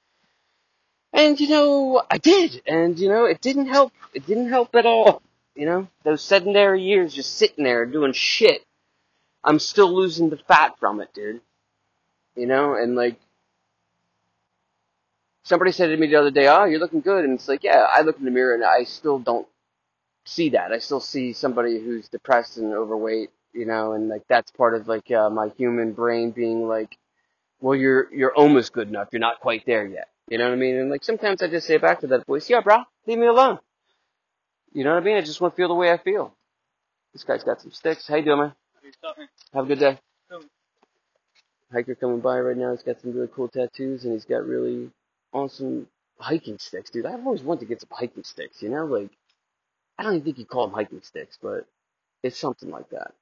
And, 1.12 1.40
you 1.40 1.48
know, 1.48 2.02
I 2.08 2.18
did, 2.18 2.62
and, 2.66 2.96
you 2.98 3.08
know, 3.08 3.24
it 3.24 3.40
didn't 3.40 3.66
help. 3.66 3.92
It 4.14 4.26
didn't 4.26 4.50
help 4.50 4.74
at 4.76 4.86
all. 4.86 5.22
You 5.56 5.66
know, 5.66 5.88
those 6.04 6.22
sedentary 6.22 6.82
years 6.82 7.14
just 7.14 7.36
sitting 7.36 7.64
there 7.64 7.86
doing 7.86 8.12
shit. 8.12 8.62
I'm 9.46 9.60
still 9.60 9.94
losing 9.94 10.28
the 10.28 10.36
fat 10.36 10.78
from 10.80 11.00
it, 11.00 11.14
dude. 11.14 11.40
You 12.34 12.46
know, 12.46 12.74
and 12.74 12.96
like, 12.96 13.18
somebody 15.44 15.72
said 15.72 15.86
to 15.86 15.96
me 15.96 16.08
the 16.08 16.16
other 16.16 16.32
day, 16.32 16.48
"Oh, 16.48 16.64
you're 16.64 16.80
looking 16.80 17.00
good," 17.00 17.24
and 17.24 17.34
it's 17.34 17.48
like, 17.48 17.62
yeah, 17.62 17.86
I 17.90 18.02
look 18.02 18.18
in 18.18 18.24
the 18.24 18.30
mirror 18.32 18.54
and 18.54 18.64
I 18.64 18.84
still 18.84 19.18
don't 19.18 19.46
see 20.26 20.50
that. 20.50 20.72
I 20.72 20.78
still 20.78 21.00
see 21.00 21.32
somebody 21.32 21.78
who's 21.80 22.08
depressed 22.08 22.58
and 22.58 22.74
overweight, 22.74 23.30
you 23.52 23.64
know, 23.64 23.92
and 23.92 24.08
like 24.08 24.24
that's 24.28 24.50
part 24.50 24.74
of 24.74 24.88
like 24.88 25.10
uh, 25.10 25.30
my 25.30 25.48
human 25.56 25.92
brain 25.92 26.32
being 26.32 26.66
like, 26.68 26.98
well, 27.60 27.76
you're 27.76 28.12
you're 28.12 28.34
almost 28.34 28.72
good 28.72 28.88
enough. 28.88 29.08
You're 29.12 29.20
not 29.20 29.40
quite 29.40 29.64
there 29.64 29.86
yet. 29.86 30.08
You 30.28 30.38
know 30.38 30.44
what 30.46 30.54
I 30.54 30.56
mean? 30.56 30.76
And 30.76 30.90
like 30.90 31.04
sometimes 31.04 31.40
I 31.42 31.48
just 31.48 31.66
say 31.68 31.78
back 31.78 32.00
to 32.00 32.08
that 32.08 32.26
voice, 32.26 32.50
"Yeah, 32.50 32.60
bro, 32.60 32.78
leave 33.06 33.18
me 33.18 33.26
alone." 33.28 33.60
You 34.72 34.84
know 34.84 34.94
what 34.94 35.02
I 35.02 35.06
mean? 35.06 35.16
I 35.16 35.22
just 35.22 35.40
want 35.40 35.54
to 35.54 35.56
feel 35.56 35.68
the 35.68 35.74
way 35.74 35.90
I 35.92 35.96
feel. 35.98 36.34
This 37.12 37.24
guy's 37.24 37.44
got 37.44 37.60
some 37.62 37.70
sticks. 37.72 38.06
How 38.08 38.16
you 38.16 38.24
doing, 38.24 38.38
man? 38.40 38.54
Have 39.52 39.64
a 39.64 39.68
good 39.68 39.78
day. 39.78 39.98
Hiker 41.72 41.94
coming 41.94 42.20
by 42.20 42.38
right 42.38 42.56
now. 42.56 42.72
He's 42.72 42.82
got 42.82 43.00
some 43.00 43.12
really 43.12 43.28
cool 43.34 43.48
tattoos, 43.48 44.04
and 44.04 44.12
he's 44.12 44.24
got 44.24 44.46
really 44.46 44.90
awesome 45.32 45.88
hiking 46.18 46.58
sticks, 46.58 46.90
dude. 46.90 47.06
I've 47.06 47.26
always 47.26 47.42
wanted 47.42 47.60
to 47.60 47.66
get 47.66 47.80
some 47.80 47.90
hiking 47.92 48.24
sticks. 48.24 48.62
You 48.62 48.68
know, 48.70 48.84
like 48.86 49.10
I 49.98 50.02
don't 50.02 50.14
even 50.14 50.24
think 50.24 50.38
you 50.38 50.44
call 50.44 50.66
them 50.66 50.74
hiking 50.74 51.02
sticks, 51.02 51.38
but 51.40 51.66
it's 52.22 52.38
something 52.38 52.70
like 52.70 52.88
that. 52.90 53.12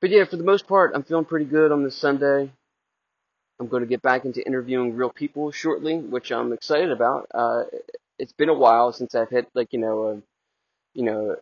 But 0.00 0.10
yeah, 0.10 0.24
for 0.24 0.36
the 0.36 0.44
most 0.44 0.66
part, 0.66 0.92
I'm 0.94 1.02
feeling 1.02 1.24
pretty 1.26 1.46
good 1.46 1.72
on 1.72 1.82
this 1.82 1.96
Sunday. 1.96 2.50
I'm 3.58 3.68
going 3.68 3.82
to 3.82 3.88
get 3.88 4.00
back 4.00 4.24
into 4.24 4.44
interviewing 4.46 4.96
real 4.96 5.10
people 5.10 5.52
shortly, 5.52 5.98
which 5.98 6.32
I'm 6.32 6.52
excited 6.52 6.90
about. 6.90 7.26
Uh, 7.34 7.64
it's 8.18 8.32
been 8.32 8.48
a 8.48 8.54
while 8.54 8.92
since 8.92 9.14
I've 9.14 9.28
hit 9.28 9.48
like 9.54 9.72
you 9.72 9.78
know 9.78 10.04
a 10.04 10.22
you 10.94 11.04
know 11.04 11.36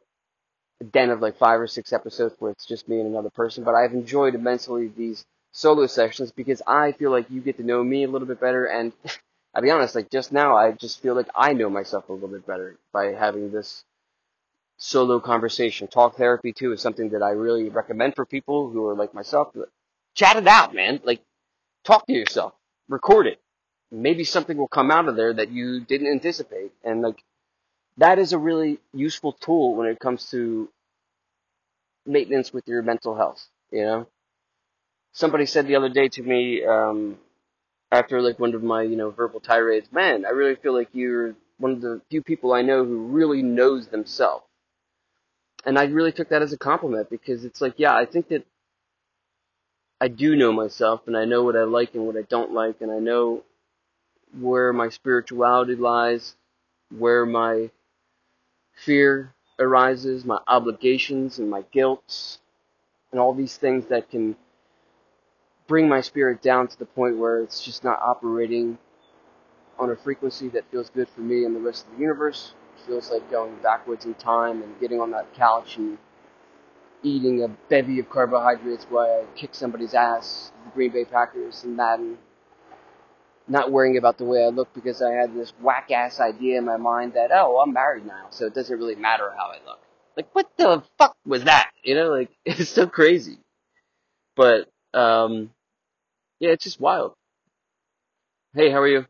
den 0.85 1.11
of 1.11 1.21
like 1.21 1.37
five 1.39 1.61
or 1.61 1.67
six 1.67 1.93
episodes 1.93 2.35
where 2.39 2.51
it's 2.51 2.67
just 2.67 2.89
me 2.89 2.99
and 3.01 3.09
another 3.09 3.31
person. 3.31 3.65
But 3.65 3.75
I've 3.75 3.93
enjoyed 3.93 4.35
immensely 4.35 4.89
these 4.89 5.25
solo 5.53 5.87
sessions 5.87 6.31
because 6.33 6.63
I 6.67 6.93
feel 6.93 7.11
like 7.11 7.31
you 7.31 7.41
get 7.41 7.57
to 7.59 7.65
know 7.65 7.83
me 7.83 8.05
a 8.05 8.09
little 8.09 8.29
bit 8.29 8.41
better 8.41 8.67
and. 8.67 8.93
I'll 9.55 9.63
be 9.63 9.71
honest, 9.71 9.95
like 9.95 10.11
just 10.11 10.31
now, 10.31 10.57
I 10.57 10.73
just 10.73 11.01
feel 11.01 11.15
like 11.15 11.27
I 11.35 11.55
know 11.55 11.71
myself 11.71 12.09
a 12.09 12.13
little 12.13 12.29
bit 12.29 12.47
better 12.47 12.77
by 12.93 13.07
having 13.07 13.51
this 13.51 13.83
solo 14.77 15.21
conversation. 15.21 15.89
Talk 15.89 16.17
therapy 16.17 16.53
too 16.53 16.73
is 16.73 16.83
something 16.83 17.09
that 17.09 17.23
I 17.23 17.31
really 17.31 17.71
recommend 17.71 18.15
for 18.15 18.27
people 18.27 18.71
who 18.71 18.87
are 18.87 18.95
like 18.95 19.15
myself. 19.15 19.57
Chat 20.15 20.37
it 20.37 20.47
out, 20.47 20.75
man. 20.75 21.01
Like, 21.03 21.23
talk 21.83 22.07
to 22.07 22.13
yourself. 22.13 22.53
Record 22.89 23.27
it 23.27 23.41
maybe 23.91 24.25
something 24.25 24.57
will 24.57 24.69
come 24.69 24.91
out 24.91 25.09
of 25.09 25.17
there 25.17 25.33
that 25.33 25.51
you 25.51 25.81
didn't 25.81 26.09
anticipate. 26.09 26.73
And 26.85 27.03
like, 27.03 27.23
that 27.99 28.19
is 28.19 28.33
a 28.33 28.39
really 28.39 28.79
useful 28.95 29.33
tool 29.33 29.75
when 29.75 29.89
it 29.89 29.99
comes 29.99 30.31
to 30.31 30.69
maintenance 32.07 32.53
with 32.53 32.67
your 32.67 32.83
mental 32.83 33.15
health, 33.15 33.45
you 33.71 33.83
know? 33.83 34.07
Somebody 35.13 35.47
said 35.47 35.67
the 35.67 35.77
other 35.77 35.89
day 35.89 36.09
to 36.09 36.23
me, 36.23 36.65
um, 36.65 37.19
after 37.91 38.23
like 38.23 38.39
one 38.39 38.55
of 38.55 38.63
my, 38.63 38.83
you 38.83 38.97
know, 38.97 39.11
verbal 39.11 39.41
tirades, 39.41 39.91
man, 39.93 40.25
I 40.25 40.31
really 40.31 40.55
feel 40.55 40.75
like 40.75 40.89
you're 40.93 41.35
one 41.59 41.73
of 41.73 41.81
the 41.81 42.01
few 42.09 42.23
people 42.23 42.53
I 42.53 42.63
know 42.63 42.85
who 42.85 43.07
really 43.07 43.43
knows 43.43 43.89
themselves. 43.89 44.45
And 45.65 45.79
I 45.79 45.85
really 45.85 46.13
took 46.13 46.29
that 46.29 46.43
as 46.43 46.53
a 46.53 46.59
compliment 46.59 47.11
because 47.11 47.45
it's 47.45 47.61
like, 47.61 47.75
yeah, 47.79 47.95
I 47.95 48.07
think 48.07 48.29
that 48.29 48.47
I 50.01 50.07
do 50.07 50.37
know 50.37 50.53
myself 50.53 51.03
and 51.07 51.17
I 51.17 51.25
know 51.25 51.43
what 51.43 51.57
I 51.57 51.65
like 51.65 51.95
and 51.95 52.07
what 52.07 52.17
I 52.17 52.23
don't 52.23 52.53
like 52.53 52.81
and 52.81 52.93
I 52.93 53.01
know 53.01 53.43
where 54.39 54.73
my 54.73 54.89
spirituality 54.89 55.75
lies, 55.75 56.37
where 56.97 57.27
my 57.27 57.71
fear 58.85 59.35
arises, 59.59 60.25
my 60.25 60.39
obligations 60.47 61.39
and 61.39 61.51
my 61.51 61.63
guilt, 61.73 62.39
and 63.13 63.21
all 63.21 63.35
these 63.35 63.57
things 63.57 63.87
that 63.87 64.11
can 64.11 64.37
bring 65.67 65.89
my 65.89 66.01
spirit 66.01 66.43
down 66.43 66.69
to 66.69 66.79
the 66.79 66.87
point 66.87 67.17
where 67.19 67.43
it's 67.43 67.63
just 67.63 67.85
not 67.85 68.01
operating 68.03 68.79
on 69.79 69.91
a 69.91 69.97
frequency 69.97 70.49
that 70.49 70.65
feels 70.71 70.91
good 70.91 71.09
for 71.09 71.21
me 71.21 71.45
and 71.45 71.55
the 71.55 71.61
rest 71.61 71.87
of 71.87 71.93
the 71.93 72.01
universe. 72.01 72.55
It 72.77 72.87
feels 72.87 73.11
like 73.11 73.31
going 73.31 73.57
backwards 73.63 74.05
in 74.05 74.15
time 74.15 74.63
and 74.63 74.81
getting 74.81 75.01
on 75.01 75.11
that 75.13 75.33
couch 75.35 75.77
and 75.77 75.99
eating 77.03 77.45
a 77.45 77.49
bevy 77.69 78.01
of 78.01 78.11
carbohydrates 78.11 78.87
while 78.91 79.07
I 79.07 79.39
kick 79.39 79.55
somebody's 79.55 79.95
ass, 79.95 80.53
the 80.65 80.71
Green 80.73 80.91
Bay 80.91 81.05
Packers 81.05 81.65
and 81.65 81.77
Madden, 81.77 82.19
not 83.49 83.73
worrying 83.73 83.97
about 83.99 84.19
the 84.19 84.25
way 84.25 84.45
I 84.45 84.49
look 84.49 84.73
because 84.75 85.03
I 85.03 85.13
had 85.13 85.35
this 85.35 85.53
whack 85.61 85.91
ass 85.91 86.21
idea 86.21 86.59
in 86.59 86.65
my 86.65 86.77
mind 86.77 87.15
that, 87.15 87.31
oh, 87.33 87.61
I'm 87.61 87.73
married 87.73 88.07
now, 88.07 88.27
so 88.31 88.47
it 88.47 88.55
doesn't 88.55 88.79
really 88.79 88.95
matter 88.97 89.33
how 89.37 89.47
I 89.53 89.59
look. 89.67 89.81
Like, 90.17 90.35
what 90.35 90.51
the 90.57 90.83
fuck 90.99 91.17
was 91.27 91.45
that? 91.45 91.71
You 91.85 91.95
know, 91.95 92.11
like, 92.11 92.31
it's 92.45 92.71
so 92.71 92.87
crazy. 92.87 93.39
But, 94.37 94.69
um, 94.95 95.51
yeah, 96.41 96.51
it's 96.51 96.65
just 96.65 96.81
wild. 96.81 97.15
Hey, 98.55 98.71
how 98.71 98.81
are 98.81 98.89
you? 98.89 99.07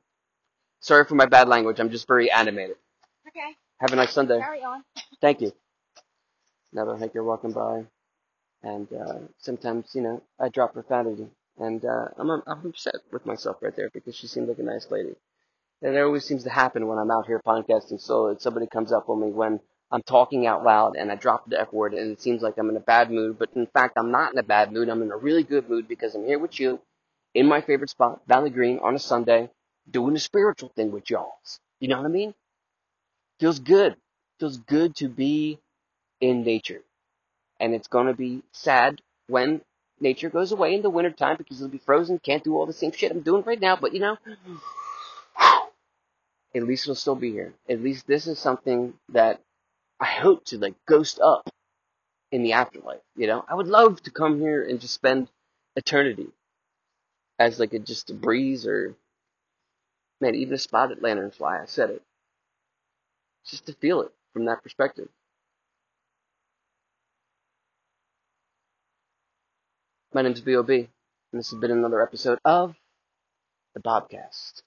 Sorry 0.81 1.05
for 1.05 1.14
my 1.14 1.27
bad 1.27 1.48
language, 1.48 1.81
I'm 1.81 1.90
just 1.90 2.07
very 2.09 2.31
animated. 2.31 2.77
Okay. 3.29 3.57
Have 3.81 3.92
a 3.92 3.96
nice 3.96 4.12
Sunday. 4.12 4.38
Carry 4.40 4.62
on. 4.62 4.85
Thank 5.20 5.40
you. 5.40 5.53
Another 6.72 6.96
hiker 6.96 7.24
walking 7.24 7.53
by, 7.53 7.85
and 8.62 8.88
uh, 8.92 9.18
sometimes, 9.38 9.90
you 9.94 10.03
know, 10.03 10.22
I 10.38 10.48
drop 10.48 10.74
profanity. 10.74 11.29
And 11.59 11.85
uh, 11.85 12.09
I'm 12.16 12.31
I'm 12.31 12.66
upset 12.66 12.97
with 13.12 13.27
myself 13.27 13.57
right 13.61 13.75
there 13.75 13.90
because 13.90 14.14
she 14.16 14.27
seemed 14.27 14.49
like 14.49 14.59
a 14.59 14.62
nice 14.62 14.88
lady. 14.90 15.14
And 15.83 15.94
it 15.94 16.01
always 16.01 16.25
seems 16.25 16.44
to 16.44 16.51
happen 16.51 16.87
when 16.88 16.99
I'm 16.99 17.11
out 17.11 17.27
here 17.27 17.40
podcasting 17.47 18.01
solo. 18.01 18.31
That 18.31 18.42
somebody 18.42 18.66
comes 18.66 18.92
up 18.92 19.09
on 19.09 19.21
me 19.21 19.31
when 19.31 19.61
I'm 19.90 20.03
talking 20.03 20.47
out 20.47 20.64
loud 20.64 20.97
and 20.97 21.11
I 21.11 21.14
drop 21.16 21.49
the 21.49 21.61
F 21.61 21.73
word 21.73 21.94
and 21.94 22.12
it 22.12 22.21
seems 22.21 22.42
like 22.42 22.59
I'm 22.59 22.71
in 22.71 22.77
a 22.77 22.81
bad 22.81 23.11
mood. 23.11 23.38
But 23.38 23.51
in 23.55 23.66
fact, 23.66 23.94
I'm 23.97 24.11
not 24.11 24.33
in 24.33 24.38
a 24.38 24.42
bad 24.42 24.73
mood. 24.73 24.88
I'm 24.88 25.03
in 25.03 25.12
a 25.12 25.16
really 25.16 25.42
good 25.44 25.68
mood 25.68 25.88
because 25.88 26.14
I'm 26.14 26.27
here 26.27 26.38
with 26.38 26.59
you 26.59 26.81
in 27.35 27.47
my 27.47 27.61
favorite 27.61 27.90
spot, 27.90 28.21
Valley 28.27 28.51
Green, 28.51 28.79
on 28.81 28.94
a 28.94 28.99
Sunday, 28.99 29.51
doing 29.90 30.16
a 30.16 30.21
spiritual 30.21 30.71
thing 30.75 30.90
with 30.90 31.11
y'all. 31.11 31.35
You 31.81 31.88
know 31.88 31.99
what 31.99 32.07
I 32.07 32.11
mean? 32.11 32.35
Feels 33.40 33.59
good. 33.61 33.97
Feels 34.40 34.59
good 34.59 34.97
to 34.97 35.09
be 35.09 35.59
in 36.21 36.42
nature. 36.44 36.83
And 37.61 37.75
it's 37.75 37.88
going 37.88 38.07
to 38.07 38.14
be 38.14 38.42
sad 38.53 39.01
when 39.29 39.61
nature 40.00 40.30
goes 40.30 40.52
away 40.52 40.74
in 40.74 40.82
the 40.82 40.90
wintertime 40.90 41.37
because 41.37 41.61
it'll 41.61 41.70
be 41.70 41.78
frozen, 41.78 42.18
can't 42.18 42.44
do 42.44 42.56
all 42.56 42.66
the 42.66 42.72
same 42.72 42.92
shit 42.92 43.11
I'm 43.11 43.20
doing 43.20 43.42
right 43.44 43.61
now, 43.61 43.76
but 43.76 43.92
you 43.94 44.00
know, 44.00 44.16
at 46.54 46.62
least 46.62 46.84
it'll 46.84 46.94
still 46.94 47.14
be 47.14 47.32
here. 47.32 47.52
At 47.68 47.82
least 47.82 48.06
this 48.06 48.26
is 48.26 48.38
something 48.38 48.94
that 49.11 49.40
I 50.00 50.06
hope 50.06 50.44
to 50.46 50.58
like 50.58 50.74
ghost 50.87 51.20
up 51.20 51.48
in 52.30 52.42
the 52.42 52.52
afterlife. 52.52 53.00
You 53.16 53.26
know, 53.26 53.44
I 53.48 53.54
would 53.54 53.68
love 53.68 54.02
to 54.02 54.11
come 54.11 54.40
here 54.40 54.62
and 54.62 54.80
just 54.80 54.94
spend 54.94 55.28
eternity 55.76 56.28
as 57.38 57.58
like 57.58 57.72
a 57.72 57.78
just 57.78 58.11
a 58.11 58.14
breeze 58.14 58.66
or 58.66 58.94
man, 60.20 60.34
even 60.34 60.54
a 60.54 60.58
spotted 60.58 61.00
lanternfly. 61.00 61.62
I 61.62 61.66
said 61.66 61.90
it 61.90 62.02
just 63.46 63.66
to 63.66 63.72
feel 63.72 64.02
it 64.02 64.12
from 64.32 64.44
that 64.46 64.62
perspective. 64.62 65.08
My 70.14 70.23
name 70.23 70.33
is 70.33 70.40
B.O.B., 70.40 70.75
and 70.75 71.38
this 71.38 71.51
has 71.51 71.61
been 71.61 71.71
another 71.71 72.03
episode 72.03 72.38
of 72.44 72.75
the 73.75 73.81
Bobcast. 73.81 74.62